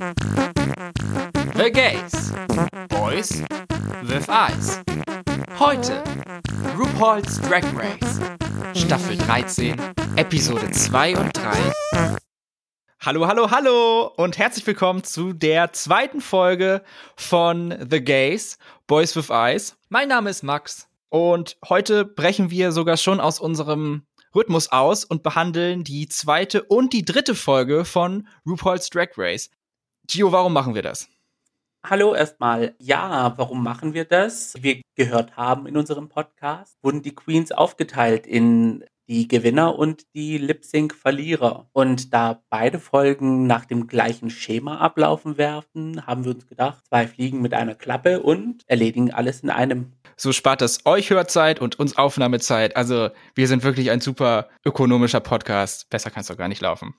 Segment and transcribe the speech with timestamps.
[0.00, 2.32] The Gays.
[2.88, 3.42] Boys
[4.02, 4.80] with Eyes.
[5.58, 6.02] Heute
[6.74, 8.18] RuPaul's Drag Race.
[8.72, 9.76] Staffel 13,
[10.16, 12.16] Episode 2 und 3.
[13.00, 16.82] Hallo, hallo, hallo und herzlich willkommen zu der zweiten Folge
[17.16, 18.56] von The Gays,
[18.86, 19.76] Boys with Eyes.
[19.90, 25.22] Mein Name ist Max und heute brechen wir sogar schon aus unserem Rhythmus aus und
[25.22, 29.50] behandeln die zweite und die dritte Folge von RuPaul's Drag Race.
[30.12, 31.08] Gio, warum machen wir das?
[31.86, 32.74] Hallo erstmal.
[32.80, 34.54] Ja, warum machen wir das?
[34.56, 40.02] Wie wir gehört haben in unserem Podcast, wurden die Queens aufgeteilt in die Gewinner und
[40.16, 41.68] die Lip-Sync-Verlierer.
[41.72, 47.06] Und da beide Folgen nach dem gleichen Schema ablaufen werden, haben wir uns gedacht, zwei
[47.06, 49.92] Fliegen mit einer Klappe und erledigen alles in einem.
[50.16, 52.74] So spart das euch Hörzeit und uns Aufnahmezeit.
[52.74, 55.88] Also wir sind wirklich ein super ökonomischer Podcast.
[55.88, 56.96] Besser kann es doch gar nicht laufen.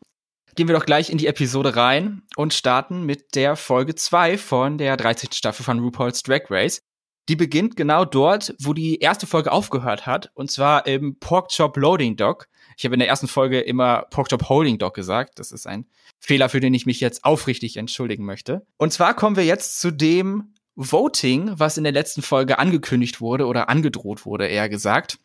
[0.55, 4.77] Gehen wir doch gleich in die Episode rein und starten mit der Folge 2 von
[4.77, 5.31] der 13.
[5.31, 6.81] Staffel von RuPaul's Drag Race.
[7.29, 12.17] Die beginnt genau dort, wo die erste Folge aufgehört hat, und zwar im Porkchop Loading
[12.17, 12.47] Dock.
[12.75, 15.39] Ich habe in der ersten Folge immer Porkchop Holding Dock gesagt.
[15.39, 15.85] Das ist ein
[16.19, 18.65] Fehler, für den ich mich jetzt aufrichtig entschuldigen möchte.
[18.77, 23.45] Und zwar kommen wir jetzt zu dem Voting, was in der letzten Folge angekündigt wurde
[23.45, 25.17] oder angedroht wurde, eher gesagt,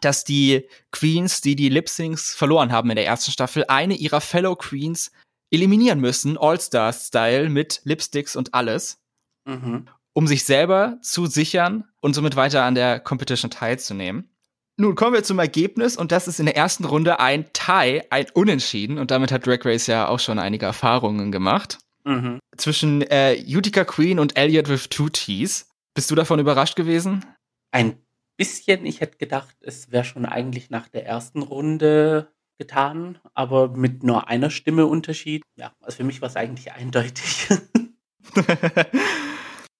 [0.00, 4.20] dass die Queens, die die Lip Syncs verloren haben in der ersten Staffel, eine ihrer
[4.20, 5.10] Fellow Queens
[5.50, 8.98] eliminieren müssen, All-Star-Style mit Lipsticks und alles.
[9.46, 9.88] Mhm
[10.18, 14.28] um sich selber zu sichern und somit weiter an der Competition teilzunehmen.
[14.76, 18.26] Nun kommen wir zum Ergebnis und das ist in der ersten Runde ein Tie, ein
[18.34, 21.78] Unentschieden und damit hat Drag Race ja auch schon einige Erfahrungen gemacht.
[22.02, 22.40] Mhm.
[22.56, 25.68] Zwischen äh, Utica Queen und Elliot with Two T's.
[25.94, 27.24] Bist du davon überrascht gewesen?
[27.70, 27.96] Ein
[28.38, 28.86] bisschen.
[28.86, 34.28] Ich hätte gedacht, es wäre schon eigentlich nach der ersten Runde getan, aber mit nur
[34.28, 35.42] einer Stimme Unterschied.
[35.56, 37.48] Ja, also für mich war es eigentlich eindeutig.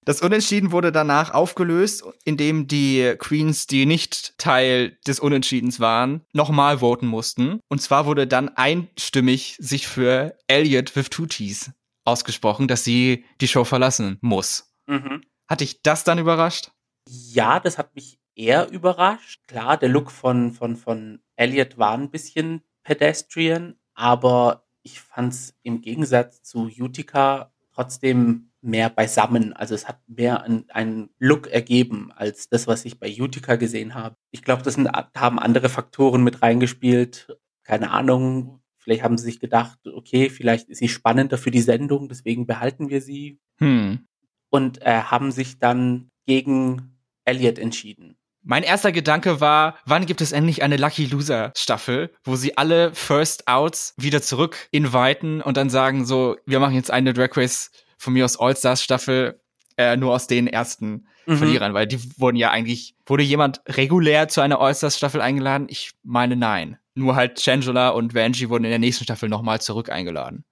[0.09, 6.79] Das Unentschieden wurde danach aufgelöst, indem die Queens, die nicht Teil des Unentschiedens waren, nochmal
[6.79, 7.61] voten mussten.
[7.69, 11.73] Und zwar wurde dann einstimmig sich für Elliot with Two T's
[12.07, 14.73] ausgesprochen, dass sie die Show verlassen muss.
[14.87, 15.25] Mhm.
[15.47, 16.71] Hat dich das dann überrascht?
[17.07, 19.47] Ja, das hat mich eher überrascht.
[19.47, 25.55] Klar, der Look von, von, von Elliot war ein bisschen pedestrian, aber ich fand es
[25.63, 29.53] im Gegensatz zu Utica trotzdem mehr beisammen.
[29.53, 34.17] Also es hat mehr einen Look ergeben als das, was ich bei Utica gesehen habe.
[34.31, 37.39] Ich glaube, das sind, haben andere Faktoren mit reingespielt.
[37.63, 38.61] Keine Ahnung.
[38.77, 42.89] Vielleicht haben sie sich gedacht, okay, vielleicht ist sie spannender für die Sendung, deswegen behalten
[42.89, 43.39] wir sie.
[43.59, 44.07] Hm.
[44.49, 48.17] Und äh, haben sich dann gegen Elliot entschieden.
[48.43, 52.95] Mein erster Gedanke war, wann gibt es endlich eine Lucky Loser Staffel, wo sie alle
[52.95, 57.71] First Outs wieder zurück inviten und dann sagen so, wir machen jetzt eine Drag Race
[57.99, 59.41] von mir aus All-Stars-Staffel
[59.77, 61.37] äh, nur aus den ersten mhm.
[61.37, 65.67] Verlierern, weil die wurden ja eigentlich, wurde jemand regulär zu einer All-Stars-Staffel eingeladen?
[65.69, 66.79] Ich meine nein.
[66.95, 70.45] Nur halt Shangela und Vanjie wurden in der nächsten Staffel nochmal zurück eingeladen.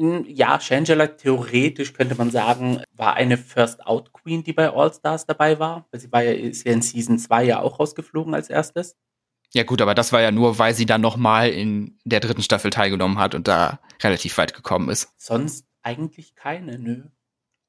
[0.00, 5.86] Ja, Shangela theoretisch könnte man sagen, war eine First-Out-Queen, die bei All-Stars dabei war.
[5.92, 8.96] Sie war ja, ist ja in Season 2 ja auch rausgeflogen als erstes.
[9.52, 12.70] Ja gut, aber das war ja nur, weil sie dann nochmal in der dritten Staffel
[12.70, 15.12] teilgenommen hat und da relativ weit gekommen ist.
[15.18, 17.02] Sonst eigentlich keine, nö.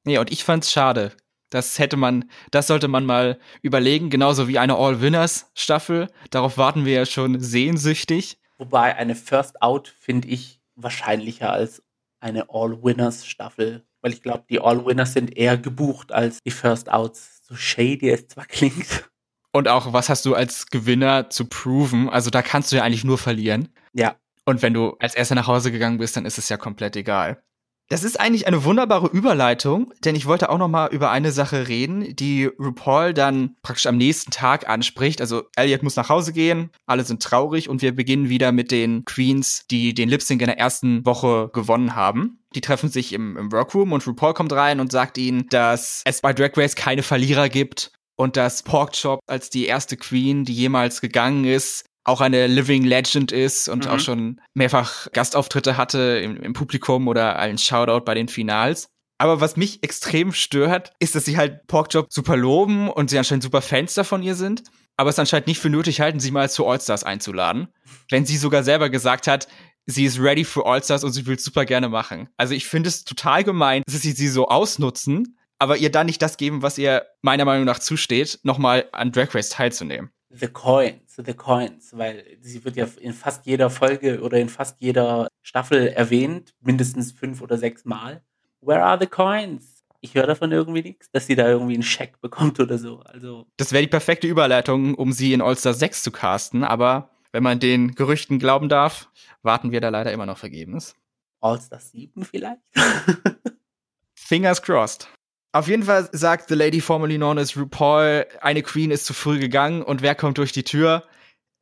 [0.05, 1.11] Nee, und ich fand's schade.
[1.49, 6.07] Das hätte man, das sollte man mal überlegen, genauso wie eine All-Winners-Staffel.
[6.29, 8.39] Darauf warten wir ja schon sehnsüchtig.
[8.57, 11.83] Wobei eine First Out finde ich wahrscheinlicher als
[12.21, 13.85] eine All-Winners-Staffel.
[14.01, 17.41] Weil ich glaube, die All-Winners sind eher gebucht als die First Outs.
[17.47, 19.09] So shady es zwar klingt.
[19.51, 22.09] Und auch, was hast du als Gewinner zu proven?
[22.09, 23.69] Also da kannst du ja eigentlich nur verlieren.
[23.93, 24.15] Ja.
[24.45, 27.43] Und wenn du als erster nach Hause gegangen bist, dann ist es ja komplett egal.
[27.91, 31.67] Das ist eigentlich eine wunderbare Überleitung, denn ich wollte auch noch mal über eine Sache
[31.67, 35.19] reden, die RuPaul dann praktisch am nächsten Tag anspricht.
[35.19, 39.03] Also Elliot muss nach Hause gehen, alle sind traurig und wir beginnen wieder mit den
[39.03, 42.39] Queens, die den Lip Sync in der ersten Woche gewonnen haben.
[42.55, 46.21] Die treffen sich im, im Workroom und RuPaul kommt rein und sagt ihnen, dass es
[46.21, 51.01] bei Drag Race keine Verlierer gibt und dass Porkchop als die erste Queen, die jemals
[51.01, 53.91] gegangen ist, auch eine Living Legend ist und mhm.
[53.91, 58.87] auch schon mehrfach Gastauftritte hatte im, im Publikum oder einen Shoutout bei den Finals.
[59.17, 63.43] Aber was mich extrem stört, ist, dass sie halt Porkchop super loben und sie anscheinend
[63.43, 64.63] super Fans davon ihr sind,
[64.97, 67.67] aber es anscheinend nicht für nötig halten, sie mal zu Allstars einzuladen.
[68.09, 69.47] Wenn sie sogar selber gesagt hat,
[69.85, 72.29] sie ist ready für Allstars und sie will es super gerne machen.
[72.37, 76.21] Also ich finde es total gemein, dass sie sie so ausnutzen, aber ihr dann nicht
[76.21, 80.09] das geben, was ihr meiner Meinung nach zusteht, nochmal an Drag Race teilzunehmen.
[80.29, 84.79] The Coins, The Coins, weil sie wird ja in fast jeder Folge oder in fast
[84.79, 88.21] jeder Staffel erwähnt, mindestens fünf oder sechs Mal.
[88.61, 89.83] where are the coins?
[90.01, 92.99] Ich höre davon irgendwie nichts, dass sie da irgendwie einen Scheck bekommt oder so.
[93.01, 93.45] Also.
[93.57, 97.59] Das wäre die perfekte Überleitung, um sie in All-Star 6 zu casten, aber wenn man
[97.59, 99.09] den Gerüchten glauben darf,
[99.43, 100.95] warten wir da leider immer noch vergebens.
[101.39, 102.61] All-Star 7 vielleicht?
[104.15, 105.07] Fingers crossed.
[105.53, 109.39] Auf jeden Fall sagt The Lady formerly known as RuPaul, eine Queen ist zu früh
[109.39, 111.03] gegangen und wer kommt durch die Tür?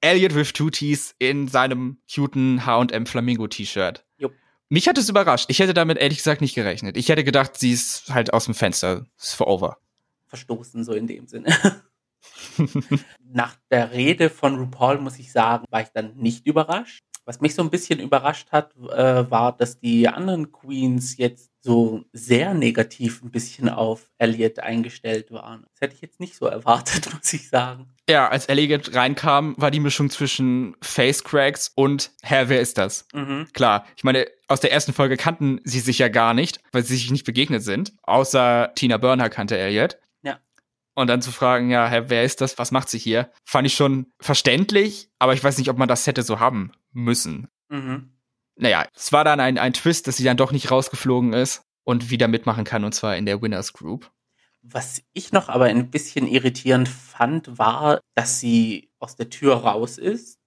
[0.01, 4.05] Elliot with two T's in seinem cuten H&M Flamingo T-Shirt.
[4.71, 5.47] Mich hat es überrascht.
[5.49, 6.95] Ich hätte damit ehrlich gesagt nicht gerechnet.
[6.95, 9.07] Ich hätte gedacht, sie ist halt aus dem Fenster.
[9.19, 9.77] Ist for over.
[10.27, 11.47] Verstoßen, so in dem Sinne.
[13.19, 17.03] Nach der Rede von RuPaul muss ich sagen, war ich dann nicht überrascht.
[17.29, 22.03] Was mich so ein bisschen überrascht hat, äh, war, dass die anderen Queens jetzt so
[22.11, 25.63] sehr negativ ein bisschen auf Elliot eingestellt waren.
[25.69, 27.85] Das hätte ich jetzt nicht so erwartet, muss ich sagen.
[28.09, 33.05] Ja, als Elliot reinkam, war die Mischung zwischen Face Cracks und Herr, wer ist das?
[33.13, 33.47] Mhm.
[33.53, 36.95] Klar, ich meine, aus der ersten Folge kannten sie sich ja gar nicht, weil sie
[36.95, 37.93] sich nicht begegnet sind.
[38.01, 39.99] Außer Tina Burner kannte Elliot.
[40.23, 40.39] Ja.
[40.95, 42.57] Und dann zu fragen, ja, Herr, wer ist das?
[42.57, 43.29] Was macht sie hier?
[43.45, 47.47] Fand ich schon verständlich, aber ich weiß nicht, ob man das hätte so haben müssen.
[47.69, 48.11] Mhm.
[48.55, 52.09] Naja, es war dann ein, ein Twist, dass sie dann doch nicht rausgeflogen ist und
[52.09, 54.11] wieder mitmachen kann, und zwar in der Winners Group.
[54.61, 59.97] Was ich noch aber ein bisschen irritierend fand, war, dass sie aus der Tür raus
[59.97, 60.39] ist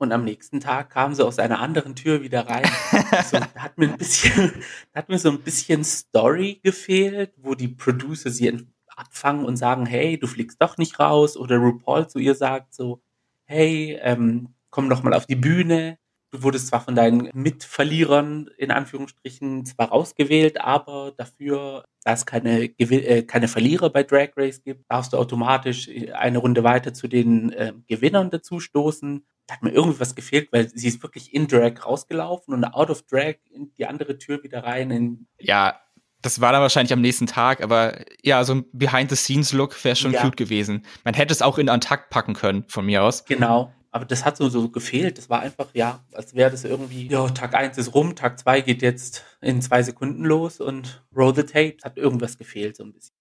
[0.00, 2.64] und am nächsten Tag kam sie aus einer anderen Tür wieder rein.
[3.32, 4.50] da hat mir ein bisschen,
[4.92, 9.84] da hat mir so ein bisschen Story gefehlt, wo die Producer sie abfangen und sagen,
[9.84, 11.36] hey, du fliegst doch nicht raus.
[11.36, 13.02] Oder RuPaul zu ihr sagt so,
[13.44, 15.98] hey, ähm, komm doch mal auf die Bühne.
[16.32, 22.66] Du wurdest zwar von deinen Mitverlierern in Anführungsstrichen zwar rausgewählt, aber dafür, da es keine,
[22.78, 27.52] äh, keine Verlierer bei Drag Race gibt, darfst du automatisch eine Runde weiter zu den
[27.52, 29.26] äh, Gewinnern dazu stoßen.
[29.48, 32.90] Da hat mir irgendwie was gefehlt, weil sie ist wirklich in Drag rausgelaufen und out
[32.90, 34.92] of Drag in die andere Tür wieder rein.
[34.92, 35.80] In ja,
[36.22, 40.22] das war dann wahrscheinlich am nächsten Tag, aber ja, so ein Behind-the-Scenes-Look wäre schon ja.
[40.22, 40.84] cute gewesen.
[41.04, 43.24] Man hätte es auch in Antakt packen können, von mir aus.
[43.24, 43.72] Genau.
[43.92, 45.18] Aber das hat so, so gefehlt.
[45.18, 48.60] Das war einfach, ja, als wäre das irgendwie, ja, Tag eins ist rum, Tag zwei
[48.60, 51.76] geht jetzt in zwei Sekunden los und roll the tape.
[51.82, 53.14] Hat irgendwas gefehlt, so ein bisschen.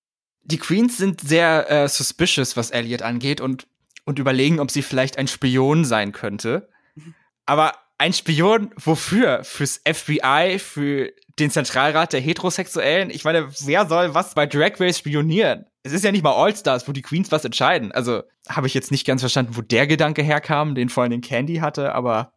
[0.43, 3.67] Die Queens sind sehr äh, suspicious, was Elliot angeht und,
[4.05, 6.69] und überlegen, ob sie vielleicht ein Spion sein könnte.
[6.95, 7.15] Mhm.
[7.45, 9.43] Aber ein Spion wofür?
[9.43, 13.09] Fürs FBI, für den Zentralrat der Heterosexuellen?
[13.09, 15.65] Ich meine, wer soll was bei Drag Race spionieren?
[15.83, 17.91] es ist ja nicht mal All-Stars, wo die Queens was entscheiden.
[17.91, 21.21] Also habe ich jetzt nicht ganz verstanden, wo der Gedanke herkam, den vor allem den
[21.21, 22.33] Candy hatte, aber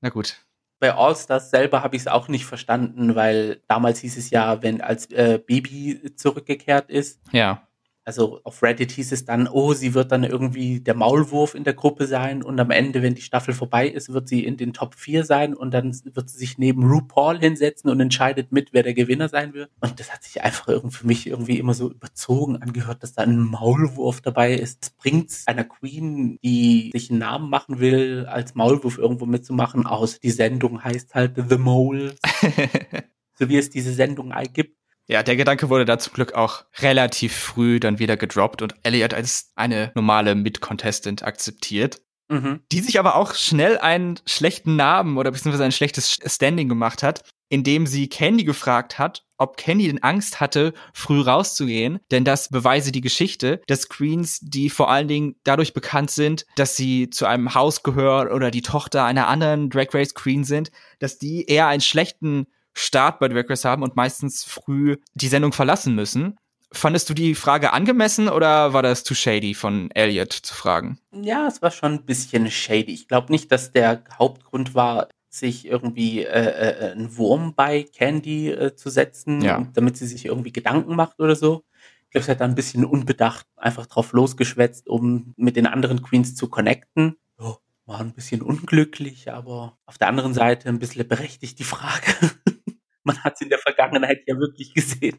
[0.00, 0.44] na gut.
[0.80, 4.80] Bei All-Stars selber habe ich es auch nicht verstanden, weil damals hieß es ja, wenn
[4.80, 7.20] als äh, Baby zurückgekehrt ist.
[7.30, 7.62] Ja
[8.04, 11.74] also auf Reddit hieß es dann, oh, sie wird dann irgendwie der Maulwurf in der
[11.74, 14.94] Gruppe sein und am Ende, wenn die Staffel vorbei ist, wird sie in den Top
[14.94, 18.94] 4 sein und dann wird sie sich neben RuPaul hinsetzen und entscheidet mit, wer der
[18.94, 19.70] Gewinner sein wird.
[19.80, 23.22] Und das hat sich einfach irgendwie für mich irgendwie immer so überzogen angehört, dass da
[23.22, 24.82] ein Maulwurf dabei ist.
[24.82, 30.18] Das bringt einer Queen, die sich einen Namen machen will, als Maulwurf irgendwo mitzumachen, aus.
[30.20, 32.14] Die Sendung heißt halt The Mole.
[33.38, 34.81] so wie es diese Sendung gibt.
[35.08, 39.14] Ja, der Gedanke wurde da zum Glück auch relativ früh dann wieder gedroppt und Elliot
[39.14, 42.00] als eine normale Mid-Contestant akzeptiert.
[42.28, 42.60] Mhm.
[42.70, 47.24] Die sich aber auch schnell einen schlechten Namen oder beziehungsweise ein schlechtes Standing gemacht hat,
[47.48, 52.92] indem sie Candy gefragt hat, ob Candy denn Angst hatte, früh rauszugehen, denn das beweise
[52.92, 57.54] die Geschichte des Queens, die vor allen Dingen dadurch bekannt sind, dass sie zu einem
[57.54, 61.82] Haus gehören oder die Tochter einer anderen Drag Race Queen sind, dass die eher einen
[61.82, 66.38] schlechten Start bei Drag haben und meistens früh die Sendung verlassen müssen.
[66.72, 70.98] Fandest du die Frage angemessen oder war das zu shady von Elliot zu fragen?
[71.12, 72.92] Ja, es war schon ein bisschen shady.
[72.92, 78.50] Ich glaube nicht, dass der Hauptgrund war, sich irgendwie äh, äh, einen Wurm bei Candy
[78.50, 79.66] äh, zu setzen, ja.
[79.72, 81.64] damit sie sich irgendwie Gedanken macht oder so.
[82.04, 86.02] Ich glaube, sie hat da ein bisschen unbedacht einfach drauf losgeschwätzt, um mit den anderen
[86.02, 87.16] Queens zu connecten.
[87.38, 92.12] Oh, war ein bisschen unglücklich, aber auf der anderen Seite ein bisschen berechtigt die Frage.
[93.04, 95.18] man hat es in der Vergangenheit ja wirklich gesehen.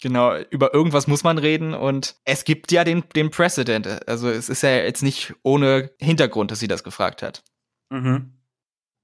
[0.00, 4.08] Genau, über irgendwas muss man reden und es gibt ja den, den Precedent.
[4.08, 7.44] Also es ist ja jetzt nicht ohne Hintergrund, dass sie das gefragt hat.
[7.90, 8.32] Mhm.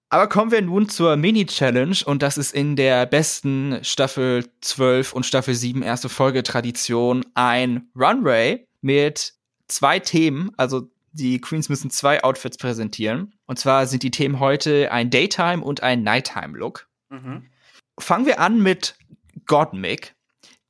[0.09, 5.27] Aber kommen wir nun zur Mini-Challenge und das ist in der besten Staffel 12 und
[5.27, 9.35] Staffel 7 erste Folge Tradition ein Runway mit
[9.69, 13.35] zwei Themen, also die Queens müssen zwei Outfits präsentieren.
[13.47, 16.89] Und zwar sind die Themen heute ein Daytime und ein Nighttime-Look.
[17.11, 17.51] Mhm
[17.99, 18.97] fangen wir an mit
[19.47, 20.15] Godmick,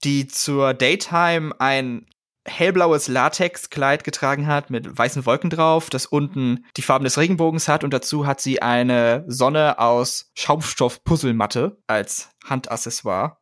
[0.04, 2.06] die zur Daytime ein
[2.46, 7.84] hellblaues Latexkleid getragen hat mit weißen Wolken drauf, das unten die Farben des Regenbogens hat
[7.84, 13.38] und dazu hat sie eine Sonne aus Schaumstoff-Puzzlematte als Handaccessoire.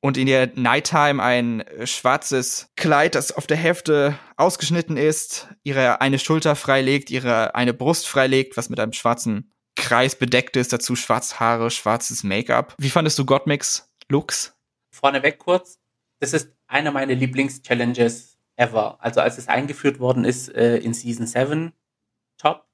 [0.00, 6.18] und in der Nighttime ein schwarzes Kleid, das auf der Hälfte ausgeschnitten ist, ihre eine
[6.18, 11.40] Schulter freilegt, ihre eine Brust freilegt, was mit einem schwarzen Kreis bedeckt ist, dazu schwarze
[11.40, 12.74] Haare, schwarzes Make-up.
[12.78, 14.54] Wie fandest du Gottmix Looks?
[14.90, 15.78] Vorneweg kurz,
[16.18, 19.02] das ist einer meiner Lieblings-Challenges ever.
[19.02, 21.72] Also als es eingeführt worden ist äh, in Season 7,
[22.36, 22.66] top,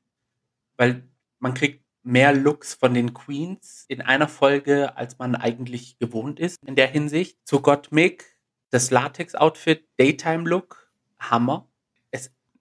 [0.76, 1.08] weil
[1.38, 6.58] man kriegt mehr Looks von den Queens in einer Folge, als man eigentlich gewohnt ist
[6.66, 7.38] in der Hinsicht.
[7.44, 8.38] Zu Gottmik,
[8.70, 11.68] das Latex-Outfit, Daytime-Look, Hammer.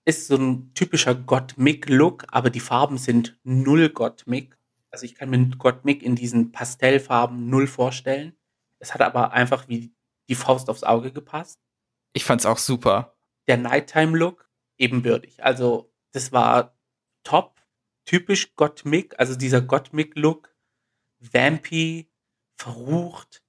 [0.05, 4.57] Ist so ein typischer Gottmik-Look, aber die Farben sind null Gottmik.
[4.91, 8.35] Also ich kann mir Gottmik in diesen Pastellfarben null vorstellen.
[8.79, 9.93] Es hat aber einfach wie
[10.29, 11.59] die Faust aufs Auge gepasst.
[12.13, 13.15] Ich fand's auch super.
[13.47, 15.43] Der Nighttime-Look ebenbürtig.
[15.43, 16.77] Also das war
[17.23, 17.61] top
[18.05, 20.53] typisch Gottmik, also dieser Gottmik-Look,
[21.19, 22.11] vampy,
[22.57, 23.43] verrucht,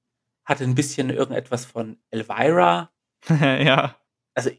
[0.45, 2.93] hatte ein bisschen irgendetwas von Elvira.
[3.29, 3.99] ja.
[4.35, 4.51] Also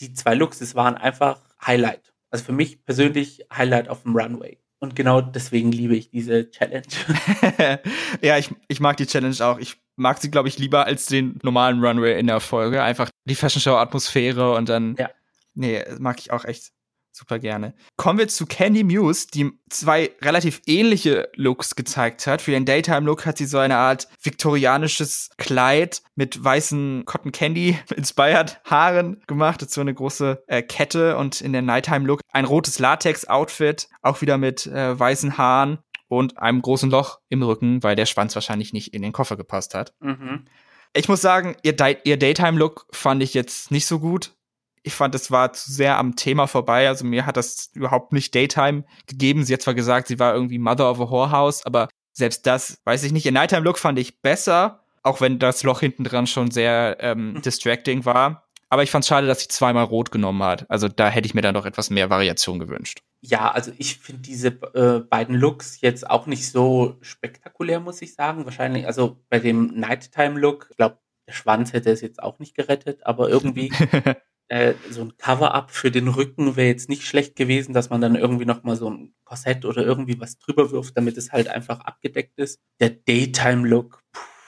[0.00, 2.12] die zwei Looks, das waren einfach Highlight.
[2.30, 4.58] Also für mich persönlich Highlight auf dem Runway.
[4.80, 6.86] Und genau deswegen liebe ich diese Challenge.
[8.22, 9.58] ja, ich, ich mag die Challenge auch.
[9.58, 12.82] Ich mag sie, glaube ich, lieber als den normalen Runway in der Folge.
[12.82, 14.94] Einfach die Fashion Show Atmosphäre und dann.
[14.96, 15.10] Ja.
[15.54, 16.70] Nee, mag ich auch echt
[17.18, 17.74] super gerne.
[17.96, 22.40] Kommen wir zu Candy Muse, die zwei relativ ähnliche Looks gezeigt hat.
[22.40, 28.60] Für den Daytime-Look hat sie so eine Art viktorianisches Kleid mit weißen Cotton Candy inspired
[28.64, 29.60] Haaren gemacht.
[29.60, 34.66] Dazu eine große äh, Kette und in der Nighttime-Look ein rotes Latex-Outfit, auch wieder mit
[34.66, 39.02] äh, weißen Haaren und einem großen Loch im Rücken, weil der Schwanz wahrscheinlich nicht in
[39.02, 39.92] den Koffer gepasst hat.
[40.00, 40.46] Mhm.
[40.94, 44.37] Ich muss sagen, ihr, ihr Daytime-Look fand ich jetzt nicht so gut
[44.82, 46.88] ich fand, es war zu sehr am Thema vorbei.
[46.88, 49.44] Also mir hat das überhaupt nicht Daytime gegeben.
[49.44, 53.04] Sie hat zwar gesagt, sie war irgendwie Mother of a Whorehouse, aber selbst das, weiß
[53.04, 53.26] ich nicht.
[53.26, 57.42] Ihr Nighttime-Look fand ich besser, auch wenn das Loch hinten dran schon sehr ähm, hm.
[57.44, 58.48] distracting war.
[58.70, 60.70] Aber ich fand es schade, dass sie zweimal rot genommen hat.
[60.70, 63.00] Also da hätte ich mir dann doch etwas mehr Variation gewünscht.
[63.20, 68.14] Ja, also ich finde diese äh, beiden Looks jetzt auch nicht so spektakulär, muss ich
[68.14, 68.44] sagen.
[68.44, 73.06] Wahrscheinlich, also bei dem Nighttime-Look, ich glaube, der Schwanz hätte es jetzt auch nicht gerettet,
[73.06, 73.72] aber irgendwie
[74.48, 78.14] äh, so ein Cover-up für den Rücken wäre jetzt nicht schlecht gewesen, dass man dann
[78.14, 81.80] irgendwie noch mal so ein Korsett oder irgendwie was drüber wirft, damit es halt einfach
[81.80, 82.60] abgedeckt ist.
[82.80, 84.02] Der Daytime-Look,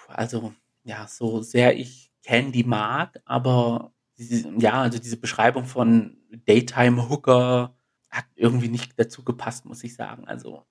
[0.09, 0.55] also
[0.85, 6.17] ja, so sehr ich Candy mag, aber diese, ja, also diese Beschreibung von
[6.47, 7.75] Daytime-Hooker
[8.11, 10.27] hat irgendwie nicht dazu gepasst, muss ich sagen.
[10.27, 10.65] Also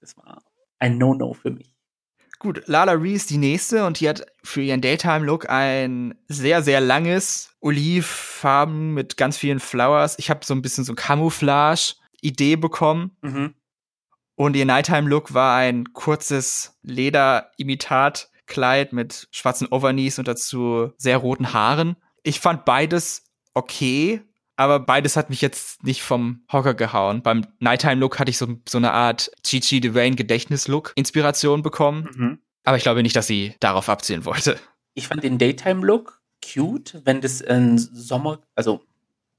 [0.00, 0.42] das war
[0.78, 1.77] ein No-No für mich.
[2.40, 6.80] Gut, Lala Ree ist die nächste und die hat für ihren Daytime-Look ein sehr, sehr
[6.80, 10.16] langes Olivfarben mit ganz vielen Flowers.
[10.18, 13.16] Ich habe so ein bisschen so Camouflage-Idee bekommen.
[13.22, 13.54] Mhm.
[14.36, 21.96] Und ihr Nighttime-Look war ein kurzes Leder-Imitat-Kleid mit schwarzen Overknees und dazu sehr roten Haaren.
[22.22, 24.22] Ich fand beides okay,
[24.58, 27.22] aber beides hat mich jetzt nicht vom Hocker gehauen.
[27.22, 32.08] Beim Nighttime-Look hatte ich so, so eine Art Gigi Devane Gedächtnis-Look Inspiration bekommen.
[32.12, 32.38] Mhm.
[32.64, 34.58] Aber ich glaube nicht, dass sie darauf abzielen wollte.
[34.94, 38.82] Ich fand den Daytime-Look cute, wenn das ein Sommer, also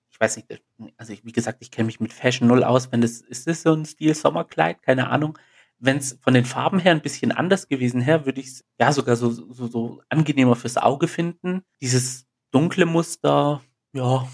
[0.10, 0.48] ich weiß nicht,
[0.96, 3.64] also ich, wie gesagt, ich kenne mich mit Fashion null aus, wenn das, ist das
[3.64, 4.82] so ein Stil Sommerkleid?
[4.84, 5.38] Keine Ahnung.
[5.80, 8.94] Wenn es von den Farben her ein bisschen anders gewesen wäre, würde ich es ja
[8.94, 11.64] sogar so, so, so angenehmer fürs Auge finden.
[11.82, 13.62] Dieses dunkle Muster,
[13.92, 14.26] ja,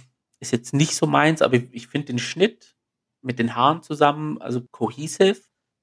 [0.48, 2.76] ist jetzt nicht so meins, aber ich, ich finde den Schnitt
[3.22, 5.42] mit den Haaren zusammen, also cohesive,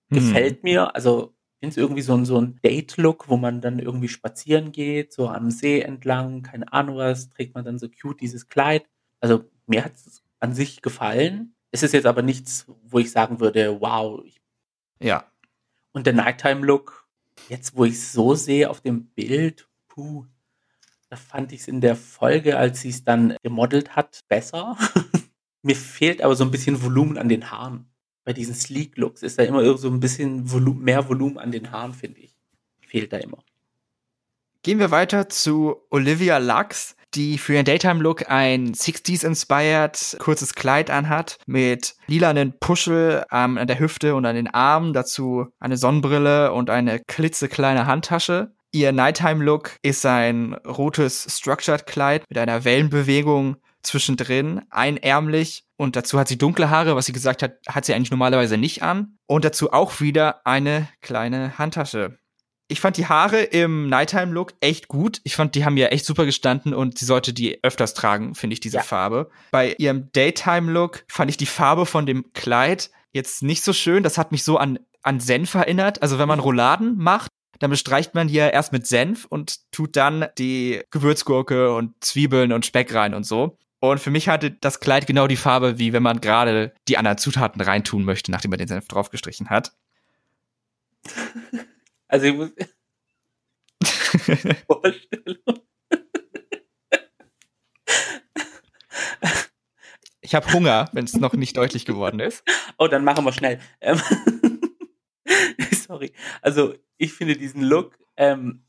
[0.09, 0.15] mhm.
[0.15, 0.95] gefällt mir.
[0.95, 5.13] Also finde es irgendwie so ein, so ein Date-Look, wo man dann irgendwie spazieren geht,
[5.13, 8.89] so am See entlang, keine Ahnung was, trägt man dann so cute dieses Kleid.
[9.21, 11.55] Also mir hat es an sich gefallen.
[11.71, 14.25] Es ist jetzt aber nichts, wo ich sagen würde, wow.
[15.01, 15.25] ja.
[15.93, 17.07] Und der Nighttime-Look,
[17.49, 20.25] jetzt wo ich es so sehe auf dem Bild, puh,
[21.13, 24.79] da fand ich es in der Folge, als sie es dann gemodelt hat, besser.
[25.63, 27.85] Mir fehlt aber so ein bisschen Volumen an den Haaren.
[28.25, 31.93] Bei diesen Sleek-Looks ist da immer so ein bisschen Volu mehr Volumen an den Haaren,
[31.93, 32.35] finde ich.
[32.81, 33.45] Fehlt da immer.
[34.63, 41.37] Gehen wir weiter zu Olivia Lux, die für ihren Daytime-Look ein 60s-inspired kurzes Kleid anhat
[41.45, 46.71] mit lilanen Puschel ähm, an der Hüfte und an den Armen, dazu eine Sonnenbrille und
[46.71, 48.55] eine klitzekleine Handtasche.
[48.75, 56.39] Ihr Nighttime-Look ist ein rotes Structured-Kleid mit einer Wellenbewegung zwischendrin, einärmlich und dazu hat sie
[56.39, 59.19] dunkle Haare, was sie gesagt hat, hat sie eigentlich normalerweise nicht an.
[59.27, 62.19] Und dazu auch wieder eine kleine Handtasche.
[62.69, 65.21] Ich fand die Haare im Nighttime-Look echt gut.
[65.25, 68.55] Ich fand, die haben ja echt super gestanden und sie sollte die öfters tragen, finde
[68.55, 68.83] ich, diese ja.
[68.83, 69.29] Farbe.
[69.51, 74.03] Bei ihrem Daytime-Look fand ich die Farbe von dem Kleid jetzt nicht so schön.
[74.03, 76.01] Das hat mich so an, an Senf erinnert.
[76.01, 77.29] Also wenn man Rouladen macht,
[77.63, 82.67] dann bestreicht man hier erst mit Senf und tut dann die Gewürzgurke und Zwiebeln und
[82.67, 83.57] Speck rein und so.
[83.79, 87.19] Und für mich hatte das Kleid genau die Farbe, wie wenn man gerade die anderen
[87.19, 89.73] Zutaten reintun möchte, nachdem man den Senf draufgestrichen hat.
[92.09, 92.51] Also ich muss
[94.67, 95.63] Vorstellung.
[100.21, 102.45] Ich habe Hunger, wenn es noch nicht deutlich geworden ist.
[102.77, 103.61] Oh, dann machen wir schnell.
[103.81, 103.99] Ähm,
[105.93, 106.13] sorry.
[106.41, 108.65] Also ich finde diesen Look ähm,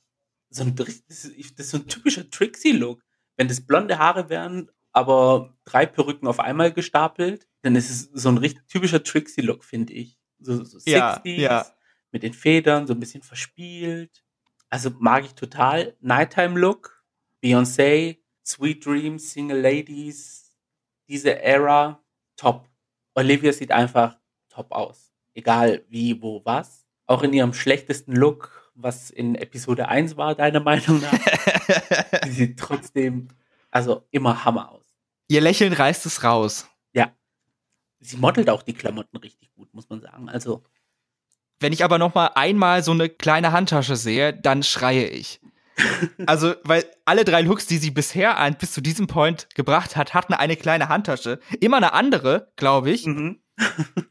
[0.49, 3.01] so ein, das ist, das ist so ein typischer Trixie-Look.
[3.37, 8.29] Wenn das blonde Haare wären, aber drei Perücken auf einmal gestapelt, dann ist es so
[8.29, 10.19] ein richtig typischer Trixie-Look, finde ich.
[10.39, 11.65] So, so 60s, Ja, ja.
[12.11, 14.23] mit den Federn, so ein bisschen verspielt.
[14.69, 15.95] Also mag ich total.
[16.01, 17.03] Nighttime-Look,
[17.43, 20.55] Beyoncé, Sweet Dreams, Single Ladies,
[21.07, 22.03] diese Era,
[22.35, 22.69] top.
[23.15, 25.11] Olivia sieht einfach top aus.
[25.33, 26.82] Egal wie, wo, was.
[27.05, 31.13] Auch in ihrem schlechtesten Look, was in Episode 1 war, deiner Meinung nach.
[32.25, 33.27] Sie sieht trotzdem,
[33.71, 34.83] also immer Hammer aus.
[35.27, 36.67] Ihr Lächeln reißt es raus.
[38.03, 40.29] Sie modelt auch die Klamotten richtig gut, muss man sagen.
[40.29, 40.63] Also,
[41.59, 45.39] Wenn ich aber noch mal einmal so eine kleine Handtasche sehe, dann schreie ich.
[46.27, 50.13] Also, weil alle drei Looks, die sie bisher an, bis zu diesem Point gebracht hat,
[50.13, 51.39] hatten eine kleine Handtasche.
[51.61, 53.05] Immer eine andere, glaube ich.
[53.07, 53.39] mhm.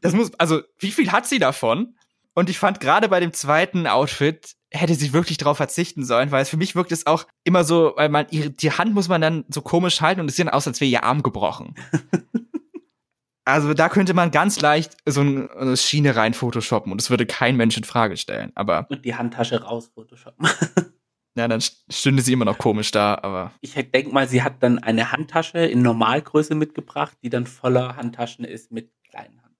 [0.01, 1.95] Das muss, also, wie viel hat sie davon?
[2.35, 6.41] Und ich fand gerade bei dem zweiten Outfit hätte sie wirklich drauf verzichten sollen, weil
[6.41, 9.21] es für mich wirkt es auch immer so, weil man ihre, die Hand muss man
[9.21, 11.75] dann so komisch halten und es sieht dann aus, als wäre ihr Arm gebrochen.
[13.45, 17.25] also da könnte man ganz leicht so ein- eine Schiene rein photoshoppen und es würde
[17.25, 18.51] kein Mensch in Frage stellen.
[18.55, 20.47] Aber und die Handtasche raus photoshoppen.
[21.37, 24.63] ja, dann st- stünde sie immer noch komisch da, aber Ich denke mal, sie hat
[24.63, 29.52] dann eine Handtasche in Normalgröße mitgebracht, die dann voller Handtaschen ist mit kleinen Handtaschen.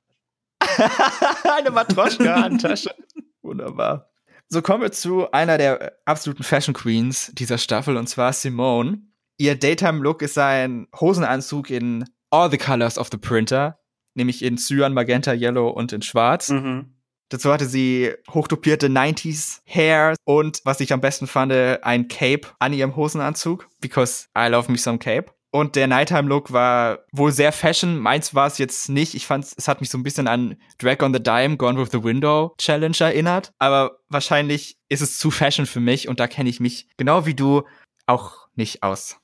[1.58, 2.94] eine Matroschka-Handtasche.
[3.42, 4.10] Wunderbar.
[4.48, 9.02] So kommen wir zu einer der absoluten Fashion Queens dieser Staffel und zwar Simone.
[9.38, 13.80] Ihr Daytime-Look ist ein Hosenanzug in all the colors of the printer,
[14.14, 16.50] nämlich in Cyan, Magenta, Yellow und in Schwarz.
[16.50, 16.94] Mhm.
[17.30, 22.74] Dazu hatte sie hochtopierte 90s Hair und was ich am besten fand, ein Cape an
[22.74, 25.32] ihrem Hosenanzug, because I love me some Cape.
[25.54, 28.00] Und der Nighttime-Look war wohl sehr fashion.
[28.00, 29.14] Meins war es jetzt nicht.
[29.14, 31.92] Ich fand, es hat mich so ein bisschen an Drag on the Dime, Gone with
[31.92, 33.54] the Window Challenge erinnert.
[33.60, 37.36] Aber wahrscheinlich ist es zu fashion für mich und da kenne ich mich genau wie
[37.36, 37.62] du
[38.08, 39.18] auch nicht aus.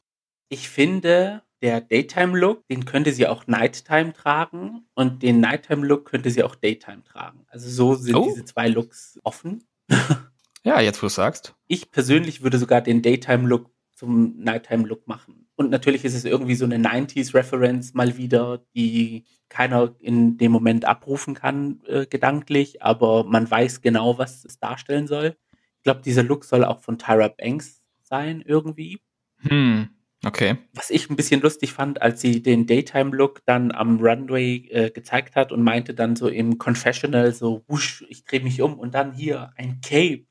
[0.49, 6.43] Ich finde, der Daytime-Look, den könnte sie auch Nighttime tragen und den Nighttime-Look könnte sie
[6.43, 7.43] auch Daytime tragen.
[7.49, 8.25] Also so sind Oh.
[8.29, 9.63] diese zwei Looks offen.
[10.65, 11.55] Ja, jetzt wo du sagst.
[11.67, 15.49] Ich persönlich würde sogar den Daytime-Look zum Nighttime-Look machen.
[15.57, 20.85] Und natürlich ist es irgendwie so eine 90s-Reference mal wieder, die keiner in dem Moment
[20.85, 25.35] abrufen kann, äh, gedanklich, aber man weiß genau, was es darstellen soll.
[25.75, 29.01] Ich glaube, dieser Look soll auch von Tyra Banks sein, irgendwie.
[29.39, 29.89] Hm,
[30.25, 30.57] okay.
[30.73, 35.35] Was ich ein bisschen lustig fand, als sie den Daytime-Look dann am Runway äh, gezeigt
[35.35, 39.11] hat und meinte dann so im Confessional so, wusch, ich drehe mich um und dann
[39.11, 40.28] hier ein Cape.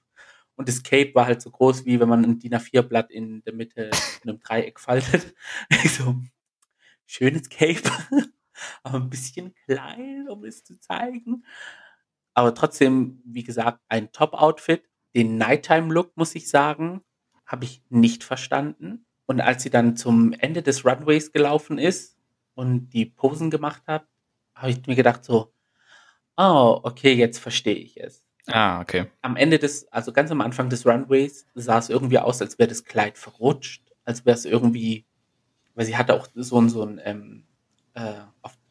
[0.59, 3.55] Und das Cape war halt so groß, wie wenn man ein DIN A4-Blatt in der
[3.55, 3.91] Mitte
[4.23, 5.35] in einem Dreieck faltet.
[5.85, 6.17] So,
[7.07, 7.89] schönes Cape,
[8.83, 11.45] aber ein bisschen klein, um es zu zeigen.
[12.35, 14.83] Aber trotzdem, wie gesagt, ein Top-Outfit.
[15.15, 17.03] Den Nighttime-Look, muss ich sagen,
[17.47, 19.07] habe ich nicht verstanden.
[19.27, 22.19] Und als sie dann zum Ende des Runways gelaufen ist
[22.55, 24.09] und die Posen gemacht hat,
[24.57, 25.53] habe ich mir gedacht so,
[26.37, 28.28] oh, okay, jetzt verstehe ich es.
[28.49, 29.07] Ah, okay.
[29.23, 32.69] Am Ende des, also ganz am Anfang des Runways sah es irgendwie aus, als wäre
[32.69, 35.05] das Kleid verrutscht, als wäre es irgendwie,
[35.75, 37.45] weil sie hatte auch so ein, so ein, ähm,
[37.95, 38.15] äh,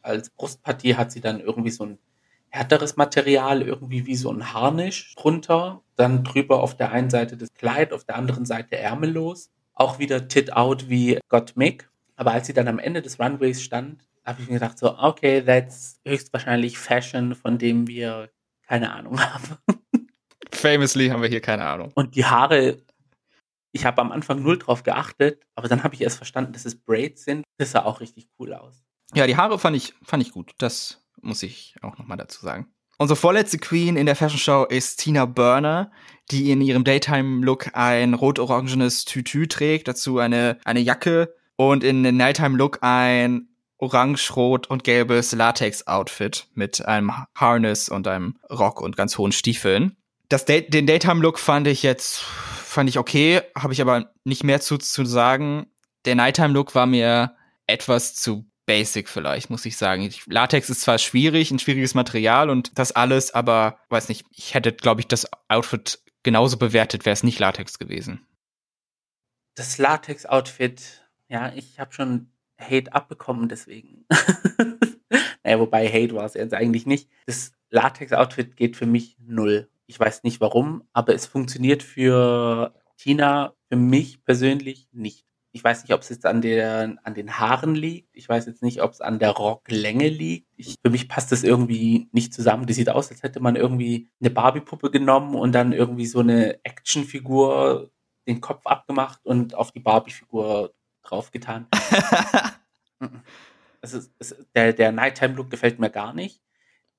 [0.02, 1.98] als Brustpartie hat sie dann irgendwie so ein
[2.50, 7.52] härteres Material, irgendwie wie so ein Harnisch drunter, dann drüber auf der einen Seite das
[7.54, 11.88] Kleid, auf der anderen Seite ärmellos, auch wieder tit out wie Got Mick.
[12.16, 15.42] Aber als sie dann am Ende des Runways stand, habe ich mir gedacht so, okay,
[15.42, 18.30] that's höchstwahrscheinlich Fashion, von dem wir
[18.66, 19.56] keine Ahnung haben.
[20.58, 21.92] Famously haben wir hier keine Ahnung.
[21.94, 22.78] Und die Haare,
[23.72, 26.74] ich habe am Anfang null drauf geachtet, aber dann habe ich erst verstanden, dass es
[26.74, 27.44] Braids sind.
[27.58, 28.82] Das sah auch richtig cool aus.
[29.14, 30.52] Ja, die Haare fand ich, fand ich gut.
[30.58, 32.66] Das muss ich auch noch mal dazu sagen.
[32.98, 35.92] Unsere vorletzte Queen in der Fashion Show ist Tina Burner,
[36.32, 42.16] die in ihrem Daytime-Look ein rot-orangenes Tütü trägt, dazu eine, eine Jacke und in den
[42.16, 49.16] Nighttime-Look ein orange, rot und gelbes Latex-Outfit mit einem Harness und einem Rock und ganz
[49.16, 49.96] hohen Stiefeln.
[50.28, 54.60] Das Day den Daytime-Look fand ich jetzt, fand ich okay, habe ich aber nicht mehr
[54.60, 55.66] zu, zu sagen.
[56.04, 57.34] Der Nighttime-Look war mir
[57.66, 60.08] etwas zu basic vielleicht, muss ich sagen.
[60.26, 64.72] Latex ist zwar schwierig, ein schwieriges Material und das alles, aber weiß nicht, ich hätte,
[64.72, 68.26] glaube ich, das Outfit genauso bewertet, wäre es nicht Latex gewesen.
[69.54, 74.04] Das Latex-Outfit, ja, ich habe schon Hate abbekommen deswegen.
[75.42, 77.08] naja, wobei Hate war es jetzt eigentlich nicht.
[77.24, 79.70] Das Latex-Outfit geht für mich null.
[79.88, 85.24] Ich weiß nicht warum, aber es funktioniert für Tina, für mich persönlich nicht.
[85.50, 88.14] Ich weiß nicht, ob es jetzt an, der, an den Haaren liegt.
[88.14, 90.46] Ich weiß jetzt nicht, ob es an der Rocklänge liegt.
[90.56, 92.66] Ich, für mich passt das irgendwie nicht zusammen.
[92.66, 96.62] Die sieht aus, als hätte man irgendwie eine Barbie-Puppe genommen und dann irgendwie so eine
[96.64, 97.90] Actionfigur
[98.26, 101.66] den Kopf abgemacht und auf die Barbie-Figur draufgetan.
[103.80, 106.42] also, es, der, der Nighttime-Look gefällt mir gar nicht.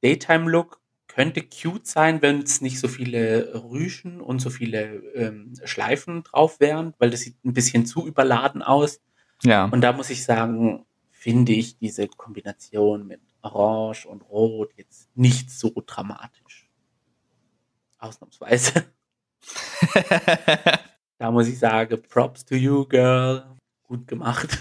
[0.01, 0.81] Daytime-Look
[1.19, 6.61] könnte cute sein, wenn es nicht so viele Rüschen und so viele ähm, Schleifen drauf
[6.61, 9.01] wären, weil das sieht ein bisschen zu überladen aus.
[9.43, 9.65] Ja.
[9.65, 15.51] Und da muss ich sagen, finde ich diese Kombination mit Orange und Rot jetzt nicht
[15.51, 16.69] so dramatisch.
[17.97, 18.85] Ausnahmsweise.
[21.17, 23.57] da muss ich sagen, Props to you, girl.
[23.83, 24.57] Gut gemacht.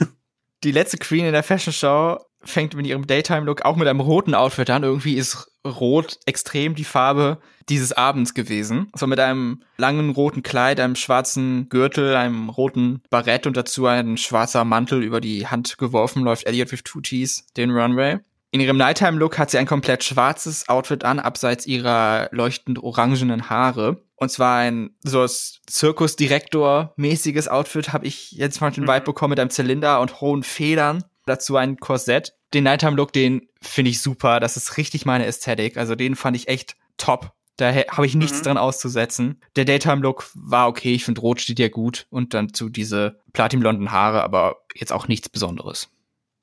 [0.64, 4.34] Die letzte Queen in der Fashion Show fängt mit ihrem Daytime-Look auch mit einem roten
[4.34, 4.82] Outfit an.
[4.82, 8.90] Irgendwie ist Rot extrem die Farbe dieses Abends gewesen.
[8.94, 14.16] So mit einem langen roten Kleid, einem schwarzen Gürtel, einem roten Barett und dazu ein
[14.16, 18.18] schwarzer Mantel über die Hand geworfen, läuft Elliot with Two T's den Runway.
[18.50, 24.02] In ihrem Nighttime-Look hat sie ein komplett schwarzes Outfit an, abseits ihrer leuchtend orangenen Haare.
[24.16, 28.88] Und zwar ein so Zirkusdirektor-mäßiges Outfit habe ich jetzt mal den mhm.
[28.88, 32.34] Vibe bekommen mit einem Zylinder und hohen Federn dazu ein Korsett.
[32.54, 34.40] Den Nighttime-Look, den finde ich super.
[34.40, 35.76] Das ist richtig meine Ästhetik.
[35.76, 37.32] Also den fand ich echt top.
[37.58, 38.44] Da habe ich nichts mhm.
[38.44, 39.40] dran auszusetzen.
[39.56, 40.94] Der Daytime-Look war okay.
[40.94, 42.06] Ich finde, Rot steht ja gut.
[42.08, 45.90] Und dann zu diese platinblonden Haare, aber jetzt auch nichts Besonderes.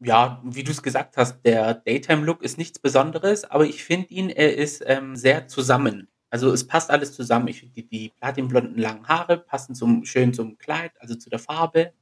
[0.01, 4.29] Ja, wie du es gesagt hast, der Daytime-Look ist nichts Besonderes, aber ich finde ihn,
[4.29, 6.09] er ist ähm, sehr zusammen.
[6.29, 7.47] Also es passt alles zusammen.
[7.47, 11.39] Ich finde die, die platinblonden langen Haare passen zum, schön zum Kleid, also zu der
[11.39, 11.93] Farbe.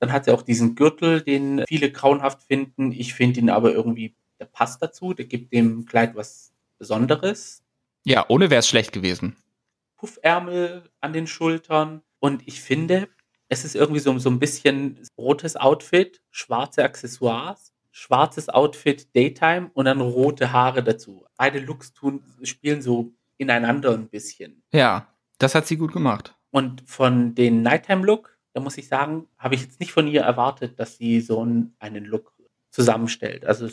[0.00, 2.90] Dann hat sie auch diesen Gürtel, den viele grauenhaft finden.
[2.90, 7.62] Ich finde ihn aber irgendwie, der passt dazu, der gibt dem Kleid was Besonderes.
[8.04, 9.36] Ja, ohne wäre es schlecht gewesen.
[9.96, 12.00] Puffärmel an den Schultern.
[12.18, 13.08] Und ich finde,
[13.48, 19.84] es ist irgendwie so, so ein bisschen rotes Outfit, schwarze Accessoires, schwarzes Outfit Daytime und
[19.84, 21.26] dann rote Haare dazu.
[21.36, 24.62] Beide Looks tun, spielen so ineinander ein bisschen.
[24.72, 25.08] Ja,
[25.38, 26.34] das hat sie gut gemacht.
[26.50, 30.78] Und von den Nighttime-Look da muss ich sagen, habe ich jetzt nicht von ihr erwartet,
[30.78, 32.32] dass sie so einen, Look
[32.70, 33.44] zusammenstellt.
[33.44, 33.68] Also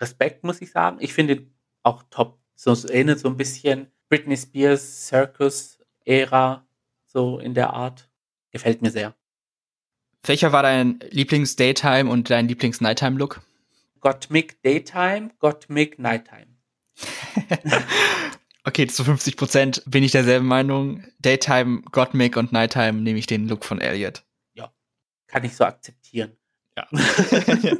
[0.00, 0.98] Respekt, muss ich sagen.
[1.00, 1.46] Ich finde
[1.82, 2.38] auch top.
[2.54, 6.66] So es erinnert so ein bisschen Britney Spears Circus-Ära,
[7.06, 8.10] so in der Art.
[8.50, 9.14] Gefällt mir sehr.
[10.24, 13.40] Welcher war dein Lieblings-Daytime und dein Lieblings-Nighttime-Look?
[14.00, 16.46] Gottmik Daytime, Gottmik Nighttime.
[18.64, 21.04] Okay, zu 50 Prozent bin ich derselben Meinung.
[21.18, 24.22] Daytime, Gottmik und Nighttime nehme ich den Look von Elliot.
[24.54, 24.72] Ja,
[25.26, 26.36] kann ich so akzeptieren.
[26.76, 26.86] Ja.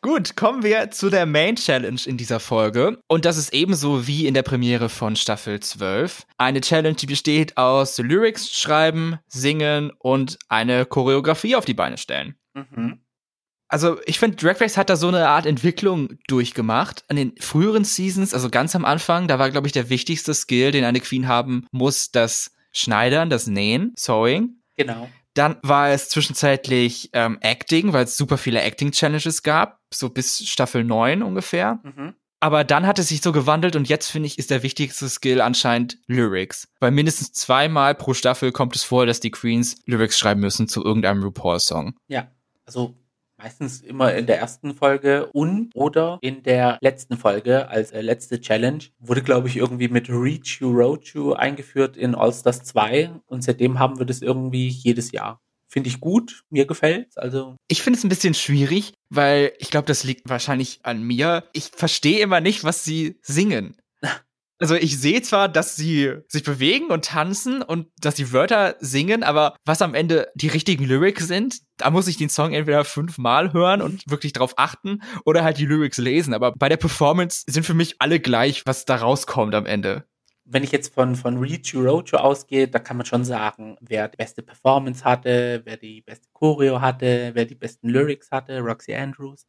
[0.00, 2.98] Gut, kommen wir zu der Main Challenge in dieser Folge.
[3.08, 6.26] Und das ist ebenso wie in der Premiere von Staffel 12.
[6.36, 12.36] Eine Challenge, die besteht aus Lyrics schreiben, singen und eine Choreografie auf die Beine stellen.
[12.54, 13.03] Mhm
[13.68, 17.04] also ich finde, Drag Race hat da so eine Art Entwicklung durchgemacht.
[17.08, 20.70] An den früheren Seasons, also ganz am Anfang, da war, glaube ich, der wichtigste Skill,
[20.72, 24.60] den eine Queen haben muss, das Schneidern, das Nähen, Sewing.
[24.76, 25.08] Genau.
[25.34, 30.84] Dann war es zwischenzeitlich ähm, Acting, weil es super viele Acting-Challenges gab, so bis Staffel
[30.84, 31.80] 9 ungefähr.
[31.82, 32.14] Mhm.
[32.38, 35.40] Aber dann hat es sich so gewandelt und jetzt finde ich, ist der wichtigste Skill
[35.40, 36.68] anscheinend Lyrics.
[36.78, 40.84] Weil mindestens zweimal pro Staffel kommt es vor, dass die Queens Lyrics schreiben müssen zu
[40.84, 41.94] irgendeinem RuPaul-Song.
[42.06, 42.28] Ja,
[42.66, 42.94] also
[43.44, 48.40] meistens immer in der ersten Folge und oder in der letzten Folge als äh, letzte
[48.40, 48.82] Challenge.
[48.98, 53.44] Wurde, glaube ich, irgendwie mit Reach You, Road You eingeführt in All Stars 2 und
[53.44, 55.42] seitdem haben wir das irgendwie jedes Jahr.
[55.68, 57.18] Finde ich gut, mir gefällt's.
[57.18, 61.44] Also ich finde es ein bisschen schwierig, weil ich glaube, das liegt wahrscheinlich an mir.
[61.52, 63.76] Ich verstehe immer nicht, was sie singen.
[64.64, 69.22] Also ich sehe zwar, dass sie sich bewegen und tanzen und dass die Wörter singen,
[69.22, 73.52] aber was am Ende die richtigen Lyrics sind, da muss ich den Song entweder fünfmal
[73.52, 76.32] hören und wirklich drauf achten oder halt die Lyrics lesen.
[76.32, 80.04] Aber bei der Performance sind für mich alle gleich, was da rauskommt am Ende.
[80.46, 84.16] Wenn ich jetzt von, von Reach Roadshow ausgehe, da kann man schon sagen, wer die
[84.16, 89.46] beste Performance hatte, wer die beste Choreo hatte, wer die besten Lyrics hatte, Roxy Andrews.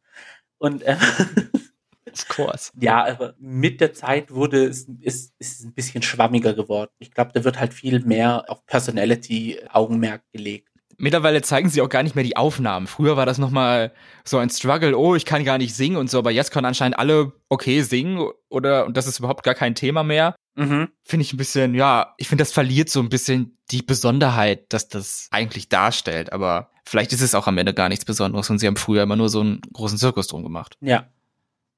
[0.58, 0.98] Und äh,
[2.24, 2.72] Course.
[2.80, 6.90] Ja, aber mit der Zeit wurde es ist, ist ein bisschen schwammiger geworden.
[6.98, 10.68] Ich glaube, da wird halt viel mehr auf Personality Augenmerk gelegt.
[10.98, 12.86] Mittlerweile zeigen sie auch gar nicht mehr die Aufnahmen.
[12.86, 13.92] Früher war das nochmal
[14.24, 16.98] so ein Struggle, oh, ich kann gar nicht singen und so, aber jetzt können anscheinend
[16.98, 20.34] alle okay singen oder und das ist überhaupt gar kein Thema mehr.
[20.54, 20.88] Mhm.
[21.04, 24.88] Finde ich ein bisschen, ja, ich finde, das verliert so ein bisschen die Besonderheit, dass
[24.88, 28.66] das eigentlich darstellt, aber vielleicht ist es auch am Ende gar nichts Besonderes und sie
[28.66, 30.78] haben früher immer nur so einen großen Zirkus drum gemacht.
[30.80, 31.08] Ja.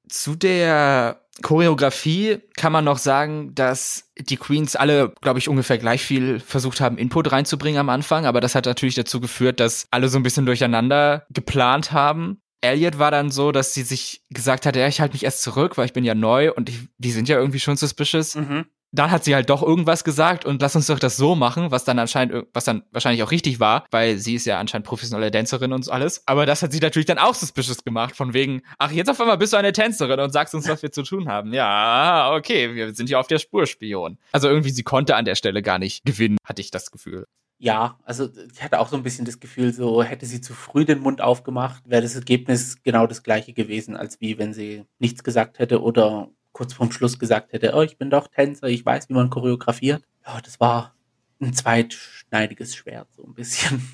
[0.09, 6.03] Zu der Choreografie kann man noch sagen, dass die Queens alle, glaube ich, ungefähr gleich
[6.03, 10.09] viel versucht haben, Input reinzubringen am Anfang, aber das hat natürlich dazu geführt, dass alle
[10.09, 12.41] so ein bisschen durcheinander geplant haben.
[12.61, 15.79] Elliot war dann so, dass sie sich gesagt hat, ja, ich halte mich erst zurück,
[15.79, 18.35] weil ich bin ja neu und ich, die sind ja irgendwie schon suspicious.
[18.35, 18.67] Mhm.
[18.91, 21.85] Dann hat sie halt doch irgendwas gesagt und lass uns doch das so machen, was
[21.85, 25.73] dann anscheinend, was dann wahrscheinlich auch richtig war, weil sie ist ja anscheinend professionelle Tänzerin
[25.73, 26.23] und alles.
[26.27, 29.39] Aber das hat sie natürlich dann auch suspicious gemacht, von wegen, ach, jetzt auf einmal
[29.39, 31.53] bist du eine Tänzerin und sagst uns, was wir zu tun haben.
[31.53, 34.19] Ja, okay, wir sind hier auf der Spur, Spion.
[34.33, 37.27] Also irgendwie, sie konnte an der Stelle gar nicht gewinnen, hatte ich das Gefühl.
[37.61, 40.85] Ja, also ich hatte auch so ein bisschen das Gefühl, so hätte sie zu früh
[40.85, 45.25] den Mund aufgemacht, wäre das Ergebnis genau das gleiche gewesen, als wie wenn sie nichts
[45.25, 49.09] gesagt hätte oder kurz vorm Schluss gesagt hätte, oh, ich bin doch Tänzer, ich weiß,
[49.09, 50.03] wie man choreografiert.
[50.27, 50.93] Ja, das war
[51.41, 53.89] ein zweitschneidiges Schwert, so ein bisschen.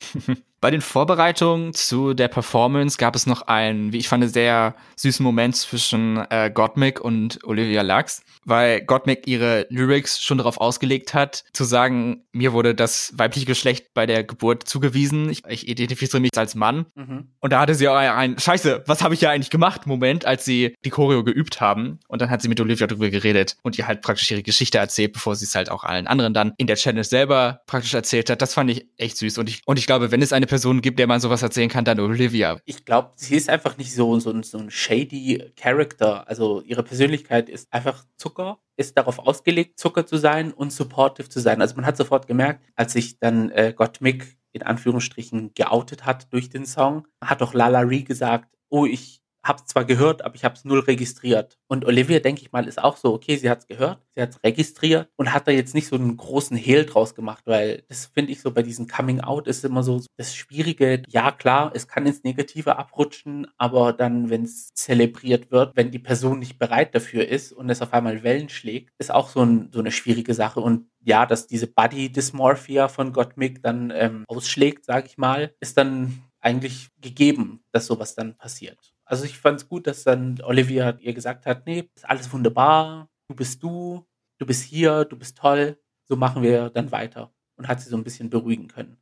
[0.60, 5.22] Bei den Vorbereitungen zu der Performance gab es noch einen, wie ich fand, sehr süßen
[5.22, 11.44] Moment zwischen äh, Gottmik und Olivia Lux, weil Gottmik ihre Lyrics schon darauf ausgelegt hat,
[11.52, 16.30] zu sagen, mir wurde das weibliche Geschlecht bei der Geburt zugewiesen, ich, ich identifiziere mich
[16.36, 16.86] als Mann.
[16.94, 17.28] Mhm.
[17.40, 20.44] Und da hatte sie auch ein, scheiße, was habe ich ja eigentlich gemacht, Moment, als
[20.44, 22.00] sie die Choreo geübt haben.
[22.08, 25.12] Und dann hat sie mit Olivia drüber geredet und ihr halt praktisch ihre Geschichte erzählt,
[25.12, 28.40] bevor sie es halt auch allen anderen dann in der Challenge selber praktisch erzählt hat.
[28.40, 29.38] Das fand ich echt süß.
[29.38, 31.84] Und ich, und ich glaube, wenn es eine Person gibt, der man sowas erzählen kann,
[31.84, 32.58] dann Olivia.
[32.64, 36.26] Ich glaube, sie ist einfach nicht so, so, ein- so ein shady Character.
[36.28, 41.40] Also ihre Persönlichkeit ist einfach Zucker, ist darauf ausgelegt, Zucker zu sein und supportive zu
[41.40, 41.60] sein.
[41.60, 46.48] Also man hat sofort gemerkt, als sich dann äh, Gottmik in Anführungsstrichen geoutet hat durch
[46.48, 50.44] den Song, hat doch Lala Ree gesagt, oh, ich habe es zwar gehört, aber ich
[50.44, 51.58] habe es null registriert.
[51.68, 54.30] Und Olivia, denke ich mal, ist auch so, okay, sie hat es gehört, sie hat
[54.30, 58.06] es registriert und hat da jetzt nicht so einen großen Hehl draus gemacht, weil das
[58.06, 61.02] finde ich so bei diesen Coming Out ist immer so das Schwierige.
[61.08, 65.98] Ja, klar, es kann ins Negative abrutschen, aber dann, wenn es zelebriert wird, wenn die
[65.98, 69.70] Person nicht bereit dafür ist und es auf einmal Wellen schlägt, ist auch so, ein,
[69.72, 70.60] so eine schwierige Sache.
[70.60, 75.76] Und ja, dass diese Body Dysmorphia von Gottmik dann ähm, ausschlägt, sage ich mal, ist
[75.76, 78.95] dann eigentlich gegeben, dass sowas dann passiert.
[79.06, 83.08] Also ich fand es gut, dass dann Olivia ihr gesagt hat, nee, ist alles wunderbar,
[83.28, 84.04] du bist du,
[84.38, 87.32] du bist hier, du bist toll, so machen wir dann weiter.
[87.56, 88.98] Und hat sie so ein bisschen beruhigen können.